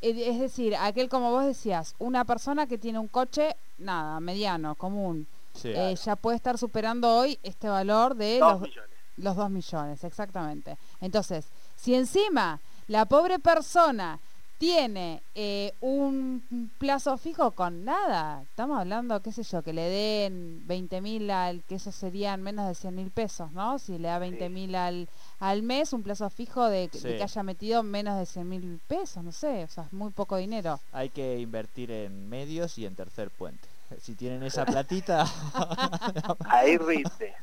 eh, 0.01 0.29
es 0.29 0.39
decir, 0.39 0.75
aquel 0.77 1.09
como 1.09 1.31
vos 1.31 1.45
decías, 1.45 1.93
una 1.99 2.23
persona 2.23 2.67
que 2.67 2.77
tiene 2.77 2.99
un 2.99 3.09
coche, 3.09 3.55
nada, 3.77 4.19
mediano, 4.21 4.75
común, 4.75 5.27
Sí. 5.53 5.69
eh, 5.75 5.95
ya 6.03 6.15
puede 6.15 6.37
estar 6.37 6.57
superando 6.57 7.13
hoy 7.17 7.37
este 7.43 7.67
valor 7.67 8.15
de 8.15 8.39
Dos 8.39 8.53
los, 8.53 8.61
millones. 8.61 8.89
los 9.17 9.35
2 9.35 9.49
millones, 9.49 10.03
exactamente. 10.05 10.77
Entonces, 11.01 11.47
si 11.75 11.95
encima 11.95 12.61
la 12.87 13.05
pobre 13.05 13.37
persona 13.39 14.19
tiene 14.57 15.21
eh, 15.35 15.73
un 15.81 16.71
plazo 16.77 17.17
fijo 17.17 17.51
con 17.51 17.83
nada, 17.83 18.41
estamos 18.43 18.79
hablando, 18.79 19.21
qué 19.21 19.31
sé 19.31 19.43
yo, 19.43 19.61
que 19.63 19.73
le 19.73 19.81
den 19.89 20.61
20 20.65 21.01
mil 21.01 21.29
al, 21.29 21.63
que 21.63 21.75
eso 21.75 21.91
serían 21.91 22.41
menos 22.41 22.67
de 22.67 22.75
100 22.75 22.95
mil 22.95 23.11
pesos, 23.11 23.51
¿no? 23.51 23.77
Si 23.79 23.97
le 23.97 24.07
da 24.07 24.17
20 24.19 24.49
mil 24.49 24.75
al, 24.75 25.09
al 25.39 25.61
mes, 25.61 25.91
un 25.93 26.03
plazo 26.03 26.29
fijo 26.29 26.65
de, 26.69 26.87
que 26.89 27.21
haya 27.21 27.43
metido 27.43 27.83
menos 27.83 28.17
de 28.17 28.25
100 28.25 28.47
mil 28.49 28.79
pesos, 28.87 29.23
no 29.23 29.31
sé, 29.31 29.65
o 29.65 29.67
sea, 29.67 29.83
es 29.85 29.93
muy 29.93 30.11
poco 30.11 30.37
dinero. 30.37 30.79
Hay 30.93 31.09
que 31.09 31.37
invertir 31.39 31.91
en 31.91 32.29
medios 32.29 32.77
y 32.77 32.85
en 32.85 32.95
tercer 32.95 33.29
puente. 33.31 33.67
Si 34.01 34.15
tienen 34.15 34.41
esa 34.41 34.65
platita, 34.65 35.25
Ahí 36.49 36.77
rinde. 36.77 37.33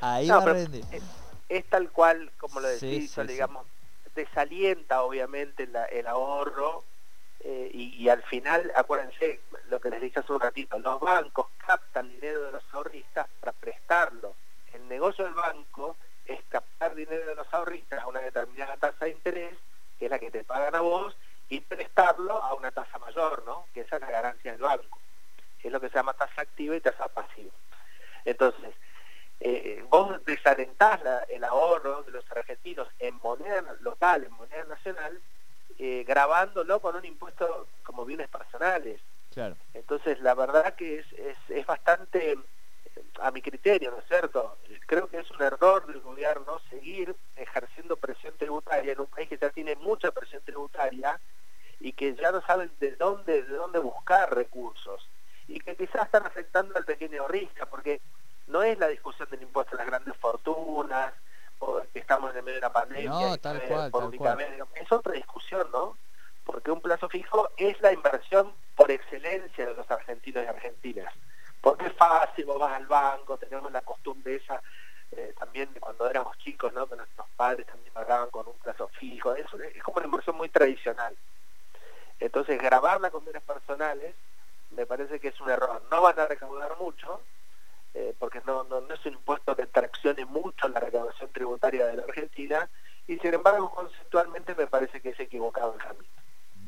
ahí 0.00 0.26
No, 0.28 0.36
va 0.36 0.40
a 0.40 0.44
pero 0.44 0.54
rendir. 0.54 0.84
es, 0.92 1.02
es 1.48 1.64
tal 1.68 1.90
cual 1.90 2.30
como 2.38 2.60
lo 2.60 2.68
decís, 2.68 3.10
sí. 3.10 3.20
digamos, 3.28 3.66
desalienta 4.14 5.02
obviamente 5.02 5.68
el 5.90 6.06
ahorro 6.06 6.84
eh, 7.40 7.70
y, 7.72 8.02
y 8.02 8.08
al 8.08 8.22
final, 8.24 8.70
acuérdense 8.76 9.40
lo 9.68 9.80
que 9.80 9.90
les 9.90 10.00
dije 10.00 10.20
hace 10.20 10.32
un 10.32 10.40
ratito, 10.40 10.78
los 10.78 11.00
bancos 11.00 11.46
captan 11.64 12.10
dinero 12.10 12.42
de 12.42 12.52
los 12.52 12.64
ahorristas 12.72 13.28
para 13.40 13.52
prestarlo. 13.52 14.34
El 14.74 14.86
negocio 14.88 15.24
del 15.24 15.34
banco 15.34 15.96
es 16.26 16.40
captar 16.48 16.94
dinero 16.94 17.26
de 17.26 17.34
los 17.34 17.52
ahorristas 17.52 18.02
a 18.02 18.06
una 18.06 18.20
determinada 18.20 18.76
tasa 18.76 19.06
de 19.06 19.12
interés, 19.12 19.54
que 19.98 20.04
es 20.04 20.10
la 20.10 20.18
que 20.18 20.30
te 20.30 20.44
pagan 20.44 20.74
a 20.74 20.80
vos, 20.80 21.16
y 21.48 21.60
prestarlo 21.60 22.42
a 22.42 22.54
una 22.54 22.70
tasa 22.70 22.98
mayor, 22.98 23.42
¿no? 23.44 23.66
Que 23.74 23.80
esa 23.80 23.96
es 23.96 24.02
la 24.02 24.10
ganancia 24.10 24.52
del 24.52 24.60
banco. 24.60 24.98
Es 25.62 25.72
lo 25.72 25.80
que 25.80 25.88
se 25.88 25.96
llama 25.96 26.14
tasa 26.14 26.42
activa 26.42 26.76
y 26.76 26.80
tasa 26.80 27.08
pasiva. 27.08 27.52
Entonces, 28.24 28.74
eh, 29.40 29.84
vos 29.88 30.10
desalentás 30.42 31.02
la- 31.02 31.22
el 31.28 31.44
ahorro 31.44 32.02
de 32.02 32.12
los 32.12 32.24
argentinos 32.30 32.88
en 32.98 33.18
moneda 33.22 33.76
local, 33.80 34.24
en 34.24 34.32
moneda 34.32 34.64
nacional, 34.64 35.20
eh, 35.78 36.04
grabándolo 36.06 36.80
con 36.80 36.96
un 36.96 37.04
impuesto 37.04 37.68
como 37.84 38.04
bienes 38.04 38.28
personales. 38.28 39.00
Claro. 39.32 39.56
Entonces, 39.74 40.20
la 40.20 40.34
verdad 40.34 40.74
que 40.74 40.98
es, 41.00 41.12
es, 41.12 41.36
es 41.48 41.66
bastante, 41.66 42.32
eh, 42.32 42.38
a 43.20 43.30
mi 43.30 43.40
criterio, 43.42 43.90
¿no 43.90 43.98
es 43.98 44.06
cierto? 44.08 44.58
Creo 44.86 45.08
que 45.08 45.18
es 45.18 45.30
un 45.30 45.42
error 45.42 45.86
del 45.86 46.00
gobierno 46.00 46.58
seguir 46.70 47.14
ejerciendo 47.36 47.96
presión 47.96 48.36
tributaria 48.36 48.92
en 48.92 49.00
un 49.00 49.06
país 49.06 49.28
que 49.28 49.38
ya 49.38 49.50
tiene 49.50 49.76
mucha 49.76 50.10
presión 50.10 50.42
tributaria 50.42 51.20
y 51.78 51.92
que 51.92 52.14
ya 52.14 52.32
no 52.32 52.40
saben 52.42 52.72
de 52.80 52.96
dónde, 52.96 53.42
de 53.42 53.54
dónde 53.56 53.78
buscar 53.78 54.34
recursos 54.34 55.08
y 55.46 55.60
que 55.60 55.76
quizás 55.76 56.04
están 56.04 56.26
afectando 56.26 56.76
al 56.76 56.84
pequeño 56.84 57.22
ahorrista, 57.22 57.66
porque 57.66 58.00
no 58.50 58.62
es 58.62 58.78
la 58.78 58.88
discusión 58.88 59.28
del 59.30 59.42
impuesto 59.42 59.74
a 59.74 59.78
las 59.78 59.86
grandes 59.86 60.16
fortunas, 60.16 61.12
o 61.58 61.82
que 61.92 61.98
estamos 61.98 62.30
en 62.32 62.38
el 62.38 62.42
medio 62.42 62.60
de 62.60 62.66
una 62.66 62.72
pandemia, 62.72 63.10
No, 63.10 63.34
y 63.34 63.38
tal 63.38 63.60
que 63.60 63.68
cual, 63.68 63.90
por 63.90 64.00
tal 64.00 64.08
únicamente- 64.08 64.64
es 64.74 64.92
otra 64.92 65.12
discusión, 65.12 65.68
¿no? 65.72 65.96
Porque 66.44 66.70
un 66.70 66.80
plazo 66.80 67.08
fijo 67.08 67.50
es 67.56 67.80
la 67.80 67.92
inversión 67.92 68.52
por 68.74 68.90
excelencia 68.90 69.66
de 69.66 69.74
los 69.74 69.90
argentinos 69.90 70.42
y 70.44 70.46
argentinas. 70.46 71.12
Porque 71.60 71.86
es 71.86 71.92
fácil, 71.92 72.46
vos 72.46 72.58
vas 72.58 72.72
al 72.72 72.86
banco, 72.86 73.36
tenemos 73.36 73.70
la 73.70 73.82
costumbre 73.82 74.36
esa 74.36 74.62
eh, 75.12 75.34
también 75.38 75.72
de 75.74 75.80
cuando 75.80 76.08
éramos 76.08 76.38
chicos, 76.38 76.72
¿no? 76.72 76.86
Que 76.88 76.94
nuestros 76.96 77.26
padres 77.36 77.66
también 77.66 77.92
pagaban 77.92 78.30
con 78.30 78.46
un 78.46 78.54
plazo 78.58 78.88
fijo. 78.88 79.34
Es, 79.34 79.44
es 79.74 79.82
como 79.82 79.96
una 79.98 80.06
inversión 80.06 80.36
muy 80.36 80.48
tradicional. 80.48 81.16
Entonces, 82.20 82.58
grabarla 82.62 83.10
con 83.10 83.24
bienes 83.24 83.42
personales 83.42 84.14
me 84.70 84.86
parece 84.86 85.18
que 85.18 85.28
es 85.28 85.40
un 85.40 85.50
error. 85.50 85.82
No 85.90 86.00
van 86.00 86.18
a 86.20 86.26
recaudar 86.26 86.76
mucho, 86.78 87.20
eh, 87.94 88.14
porque 88.18 88.40
no, 88.46 88.64
no, 88.64 88.80
no 88.80 88.94
es 88.94 89.04
un 89.06 89.14
impuesto 89.14 89.54
que 89.56 89.66
traccione 89.66 90.24
mucho 90.24 90.68
la 90.68 90.80
recaudación 90.80 91.30
tributaria 91.32 91.86
de 91.86 91.96
la 91.96 92.02
Argentina, 92.04 92.68
y 93.06 93.18
sin 93.18 93.34
embargo, 93.34 93.70
conceptualmente 93.70 94.54
me 94.54 94.66
parece 94.66 95.00
que 95.00 95.10
es 95.10 95.20
equivocado 95.20 95.74
el 95.74 95.80
camino. 95.80 96.04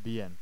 Bien. 0.02 0.36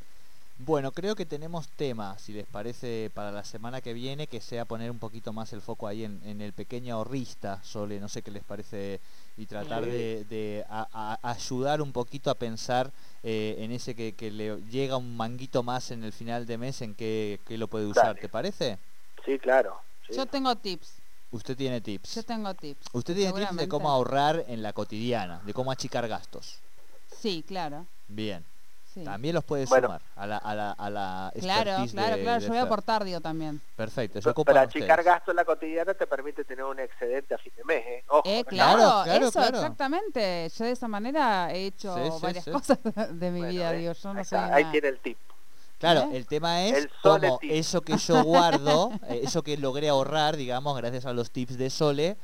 Bueno, 0.58 0.92
creo 0.92 1.14
que 1.16 1.24
tenemos 1.24 1.68
tema, 1.70 2.18
si 2.18 2.34
les 2.34 2.46
parece, 2.46 3.10
para 3.14 3.30
la 3.32 3.44
semana 3.44 3.80
que 3.80 3.94
viene, 3.94 4.26
que 4.26 4.42
sea 4.42 4.66
poner 4.66 4.90
un 4.90 4.98
poquito 4.98 5.32
más 5.32 5.54
el 5.54 5.62
foco 5.62 5.86
ahí 5.86 6.04
en, 6.04 6.20
en 6.26 6.42
el 6.42 6.52
pequeño 6.52 6.96
ahorrista, 6.96 7.62
Sole, 7.62 7.98
no 7.98 8.10
sé 8.10 8.20
qué 8.20 8.30
les 8.30 8.44
parece, 8.44 9.00
y 9.38 9.46
tratar 9.46 9.84
Sí. 9.84 9.90
de, 9.90 10.24
de 10.28 10.64
a- 10.68 10.86
a- 11.22 11.30
ayudar 11.30 11.80
un 11.80 11.92
poquito 11.92 12.30
a 12.30 12.34
pensar 12.34 12.90
eh, 13.22 13.56
en 13.58 13.72
ese 13.72 13.94
que, 13.94 14.14
que 14.14 14.30
le 14.30 14.56
llega 14.70 14.98
un 14.98 15.16
manguito 15.16 15.62
más 15.62 15.92
en 15.92 16.04
el 16.04 16.12
final 16.12 16.44
de 16.46 16.58
mes, 16.58 16.82
en 16.82 16.94
qué, 16.94 17.40
qué 17.46 17.56
lo 17.56 17.66
puede 17.66 17.86
usar, 17.86 18.08
Dale. 18.08 18.20
¿te 18.20 18.28
parece? 18.28 18.78
Sí, 19.24 19.38
claro. 19.38 19.80
Sí. 20.10 20.16
Yo 20.16 20.26
tengo 20.26 20.54
tips, 20.56 20.94
Usted 21.32 21.56
tiene 21.56 21.80
tips. 21.80 22.14
yo 22.16 22.22
tengo 22.24 22.52
tips. 22.54 22.86
Usted 22.92 23.14
tiene 23.14 23.32
tips 23.32 23.56
de 23.56 23.68
cómo 23.68 23.88
ahorrar 23.90 24.44
en 24.48 24.62
la 24.62 24.72
cotidiana, 24.72 25.40
de 25.44 25.54
cómo 25.54 25.70
achicar 25.70 26.06
gastos. 26.08 26.58
Sí, 27.20 27.44
claro. 27.46 27.86
Bien. 28.08 28.44
Sí. 28.92 29.04
También 29.04 29.36
los 29.36 29.44
puede 29.44 29.66
Bueno. 29.66 29.86
sumar 29.86 30.02
a 30.16 30.26
la, 30.26 30.36
a 30.38 30.52
la, 30.52 30.72
a 30.72 30.90
la 30.90 31.32
Claro, 31.38 31.86
claro, 31.92 32.16
de- 32.16 32.22
claro. 32.24 32.40
de 32.40 32.46
Yo 32.46 32.48
voy 32.48 32.58
a 32.58 32.62
aportar, 32.62 33.04
digo, 33.04 33.20
también. 33.20 33.60
Perfecto, 33.76 34.18
ocupan 34.28 34.52
para 34.52 34.62
achicar 34.66 34.98
ustedes. 34.98 35.04
gasto 35.14 35.30
en 35.30 35.36
la 35.36 35.44
cotidiana 35.44 35.94
te 35.94 36.08
permite 36.08 36.44
tener 36.44 36.64
un 36.64 36.80
excedente 36.80 37.34
a 37.34 37.38
fin 37.38 37.52
de 37.56 37.62
mes, 37.64 37.84
¿eh? 37.86 38.04
Ojo, 38.08 38.22
Eh, 38.24 38.44
claro, 38.44 39.04
eso, 39.04 39.30
claro. 39.30 39.58
exactamente. 39.58 40.50
Yo 40.58 40.64
de 40.64 40.72
esa 40.72 40.88
manera 40.88 41.52
he 41.54 41.66
hecho 41.66 41.94
Sí, 41.94 42.10
sí, 42.10 42.18
varias 42.20 42.44
sí. 42.44 42.50
cosas 42.50 42.78
de 43.12 43.30
mi 43.30 43.38
Bueno, 43.38 43.52
vida, 43.52 43.72
¿eh? 43.74 43.78
digo, 43.78 43.92
yo 43.92 44.12
no 44.12 44.18
ahí, 44.18 44.24
soy 44.24 44.38
está, 44.40 44.54
ahí 44.56 44.64
tiene 44.72 44.88
el 44.88 44.98
tip. 44.98 45.18
Claro, 45.80 46.02
¿Eh? 46.12 46.16
el 46.18 46.26
tema 46.26 46.62
es 46.66 46.74
El 46.76 46.90
tip. 47.40 47.50
eso 47.50 47.80
que 47.80 47.96
yo 47.96 48.22
guardo, 48.22 48.90
eh, 49.08 49.22
eso 49.24 49.42
que 49.42 49.56
logré 49.56 49.88
ahorrar, 49.88 50.36
digamos, 50.36 50.76
gracias 50.76 51.06
a 51.06 51.12
los 51.12 51.30
tips 51.32 51.56
de 51.58 51.70
Sole, 51.70 52.16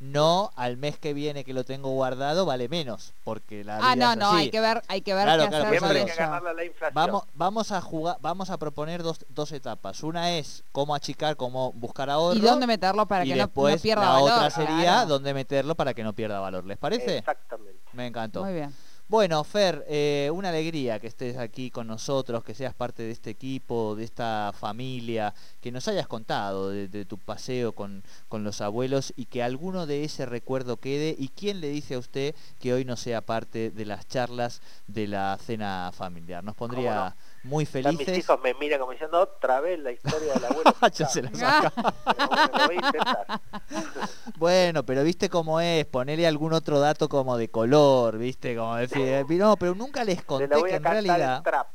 no 0.00 0.50
al 0.56 0.78
mes 0.78 0.98
que 0.98 1.14
viene 1.14 1.44
que 1.44 1.52
lo 1.54 1.62
tengo 1.62 1.90
guardado 1.90 2.44
vale 2.44 2.68
menos, 2.68 3.12
porque 3.22 3.62
la 3.62 3.76
Ah, 3.76 3.94
vida 3.94 4.06
no, 4.06 4.12
es 4.12 4.18
no, 4.18 4.28
así. 4.30 4.36
hay 4.38 4.50
que 4.50 4.60
ver, 4.60 4.82
hay 4.88 5.00
que 5.02 5.14
ver 5.14 5.24
Claro, 5.24 5.42
qué 5.44 5.48
claro, 5.50 5.64
hacer 5.66 5.78
por 5.78 5.88
Siempre 5.88 5.88
con 5.88 5.96
hay 5.96 6.04
que 6.06 6.12
ello. 6.22 6.30
ganarle 6.30 6.50
a 6.50 6.54
la 6.54 6.64
inflación. 6.64 6.94
Vamos, 6.94 7.22
vamos 7.34 7.70
a 7.70 7.80
jugar, 7.82 8.16
vamos 8.20 8.50
a 8.50 8.56
proponer 8.58 9.02
dos, 9.04 9.24
dos 9.28 9.52
etapas. 9.52 10.02
Una 10.02 10.32
es 10.32 10.64
cómo 10.72 10.94
achicar, 10.96 11.36
cómo 11.36 11.70
buscar 11.74 12.10
ahorro. 12.10 12.36
Y 12.36 12.40
dónde 12.40 12.66
meterlo 12.66 13.06
para 13.06 13.22
que 13.24 13.36
no- 13.36 13.48
pierda 13.48 14.02
la 14.02 14.08
valor. 14.14 14.30
otra 14.32 14.50
sería 14.50 14.82
claro. 14.82 15.06
dónde 15.06 15.34
meterlo 15.34 15.74
para 15.76 15.94
que 15.94 16.02
no 16.02 16.14
pierda 16.14 16.40
valor. 16.40 16.64
¿Les 16.64 16.78
parece? 16.78 17.18
Exactamente. 17.18 17.78
Me 17.92 18.06
encantó. 18.06 18.42
Muy 18.42 18.54
bien. 18.54 18.74
Bueno, 19.12 19.44
Fer, 19.44 19.84
eh, 19.88 20.30
una 20.32 20.48
alegría 20.48 20.98
que 20.98 21.06
estés 21.06 21.36
aquí 21.36 21.70
con 21.70 21.86
nosotros, 21.86 22.42
que 22.44 22.54
seas 22.54 22.72
parte 22.72 23.02
de 23.02 23.10
este 23.10 23.28
equipo, 23.28 23.94
de 23.94 24.04
esta 24.04 24.54
familia, 24.58 25.34
que 25.60 25.70
nos 25.70 25.86
hayas 25.86 26.06
contado 26.06 26.70
de, 26.70 26.88
de 26.88 27.04
tu 27.04 27.18
paseo 27.18 27.72
con, 27.72 28.02
con 28.30 28.42
los 28.42 28.62
abuelos 28.62 29.12
y 29.14 29.26
que 29.26 29.42
alguno 29.42 29.84
de 29.84 30.04
ese 30.04 30.24
recuerdo 30.24 30.78
quede. 30.78 31.14
¿Y 31.18 31.28
quién 31.28 31.60
le 31.60 31.68
dice 31.68 31.96
a 31.96 31.98
usted 31.98 32.34
que 32.58 32.72
hoy 32.72 32.86
no 32.86 32.96
sea 32.96 33.20
parte 33.20 33.70
de 33.70 33.84
las 33.84 34.08
charlas 34.08 34.62
de 34.86 35.06
la 35.06 35.38
cena 35.44 35.90
familiar? 35.92 36.42
Nos 36.42 36.54
pondría 36.54 37.14
muy 37.44 37.64
Ya 37.64 37.80
mis 37.80 37.84
felices. 37.98 38.18
hijos 38.18 38.38
me 38.42 38.54
miran 38.54 38.78
como 38.80 38.92
diciendo 38.92 39.20
otra 39.20 39.60
vez 39.60 39.78
la 39.80 39.90
historia 39.92 40.34
del 40.34 40.44
abuelo. 40.44 40.74
Ya 40.94 41.08
se 41.08 41.22
la 41.22 41.30
Picado". 41.30 41.70
saca. 41.70 41.94
Pero 42.16 42.28
bueno, 42.28 42.50
lo 42.58 42.66
voy 42.66 42.76
a 42.76 42.86
intentar. 42.86 43.40
Bueno, 44.38 44.84
pero 44.84 45.04
viste 45.04 45.28
cómo 45.28 45.60
es, 45.60 45.84
ponerle 45.86 46.26
algún 46.26 46.52
otro 46.52 46.80
dato 46.80 47.08
como 47.08 47.36
de 47.36 47.48
color, 47.48 48.18
viste, 48.18 48.56
como 48.56 48.76
decir, 48.76 49.02
eh, 49.02 49.24
no, 49.28 49.56
pero 49.56 49.74
nunca 49.74 50.04
les 50.04 50.24
conté 50.24 50.48
la 50.48 50.58
voy 50.58 50.70
que 50.70 50.76
en 50.76 50.84
realidad... 50.84 51.36
el 51.38 51.42
trap. 51.42 51.68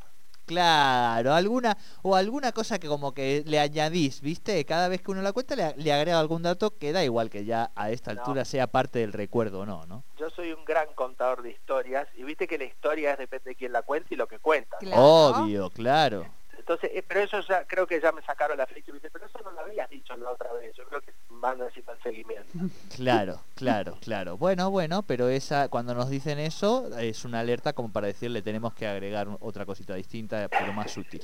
Claro, 0.48 1.34
alguna 1.34 1.78
o 2.02 2.16
alguna 2.16 2.52
cosa 2.54 2.80
que 2.80 2.88
como 2.88 3.14
que 3.14 3.44
le 3.46 3.60
añadís, 3.60 4.22
¿viste? 4.22 4.64
Cada 4.66 4.88
vez 4.88 5.02
que 5.02 5.12
uno 5.12 5.22
la 5.22 5.34
cuenta 5.34 5.56
le, 5.58 5.76
le 5.76 5.92
agrega 5.94 6.20
algún 6.20 6.42
dato 6.42 6.78
que 6.78 6.94
da 6.94 7.04
igual 7.04 7.30
que 7.30 7.44
ya 7.46 7.70
a 7.76 7.92
esta 7.92 8.14
No. 8.14 8.22
altura 8.22 8.46
sea 8.46 8.68
parte 8.68 9.00
del 9.00 9.12
recuerdo 9.14 9.60
o 9.60 9.66
no, 9.66 9.86
¿no? 9.86 10.04
Yo 10.18 10.30
soy 10.30 10.54
un 10.54 10.64
gran 10.66 10.88
contador 10.96 11.42
de 11.42 11.52
historias 11.52 12.08
y 12.16 12.24
viste 12.24 12.48
que 12.48 12.58
la 12.58 12.64
historia 12.64 13.12
es 13.12 13.18
depende 13.18 13.50
de 13.52 13.56
quién 13.56 13.74
la 13.74 13.82
cuenta 13.84 14.08
y 14.14 14.18
lo 14.18 14.26
que 14.28 14.40
cuenta. 14.40 14.78
Claro. 14.78 15.02
Obvio, 15.04 15.70
claro. 15.70 16.26
Entonces, 16.58 16.92
eh, 16.94 17.04
pero 17.08 17.20
eso 17.22 17.40
ya 17.42 17.66
creo 17.66 17.86
que 17.86 18.00
ya 18.02 18.12
me 18.14 18.22
sacaron 18.24 18.58
la 18.58 18.66
fecha, 18.66 18.92
¿viste? 18.92 19.10
pero 19.12 19.26
eso 19.26 19.40
no 19.44 19.52
lo 19.52 19.60
habías 19.62 19.90
dicho 19.90 20.16
la 20.18 20.32
otra 20.32 20.52
vez. 20.54 20.74
Yo 20.76 20.86
creo 20.86 21.02
que 21.02 21.14
van 21.56 21.62
haciendo 21.68 21.92
el 21.94 22.02
seguimiento. 22.02 22.60
Claro, 22.96 23.42
claro, 23.56 23.98
claro. 24.02 24.38
Bueno, 24.38 24.70
bueno, 24.72 25.04
pero 25.04 25.30
esa 25.30 25.70
cuando 25.70 25.94
nos 25.94 26.10
dicen 26.10 26.40
eso 26.40 26.90
es 27.00 27.26
una 27.26 27.40
alerta 27.40 27.74
como 27.74 27.92
para 27.92 28.08
decirle 28.08 28.42
tenemos 28.42 28.74
que 28.74 28.88
agregar 28.88 29.28
un- 29.28 29.38
otra 29.40 29.66
cosita 29.66 29.96
distinta, 29.96 30.48
pero 30.50 30.74
más 30.74 30.92
sutil. 30.92 31.22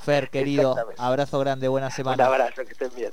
Fer, 0.00 0.30
querido, 0.30 0.74
abrazo 0.98 1.38
grande, 1.38 1.68
buena 1.68 1.86
Un 1.88 1.92
semana. 1.92 2.26
abrazo, 2.26 2.64
que 2.64 2.72
estén 2.72 2.90
bien. 2.94 3.12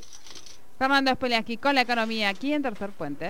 Fernando 0.77 1.11
Speliaski 1.13 1.57
con 1.57 1.75
la 1.75 1.81
economía 1.81 2.29
aquí 2.29 2.53
en 2.53 2.63
Tercer 2.63 2.89
Puente. 2.91 3.29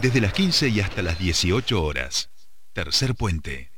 Desde 0.00 0.20
las 0.20 0.32
15 0.32 0.68
y 0.68 0.80
hasta 0.80 1.00
las 1.02 1.18
18 1.18 1.82
horas. 1.82 2.28
Tercer 2.72 3.14
puente. 3.14 3.70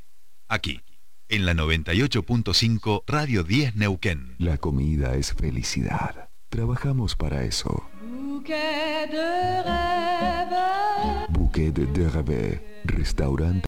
Aquí, 0.48 0.80
en 1.28 1.46
la 1.46 1.54
98.5 1.54 3.02
Radio 3.06 3.44
10 3.44 3.76
Neuquén. 3.76 4.34
La 4.38 4.58
comida 4.58 5.14
es 5.14 5.32
felicidad. 5.32 6.28
Trabajamos 6.48 7.16
para 7.16 7.44
eso. 7.44 7.84
Bouquet 8.02 9.08
de 9.10 9.62
rêves. 9.62 11.28
Bouquet 11.30 11.72
de 11.72 12.08
Rêve, 12.08 12.60
restaurante 12.84 13.62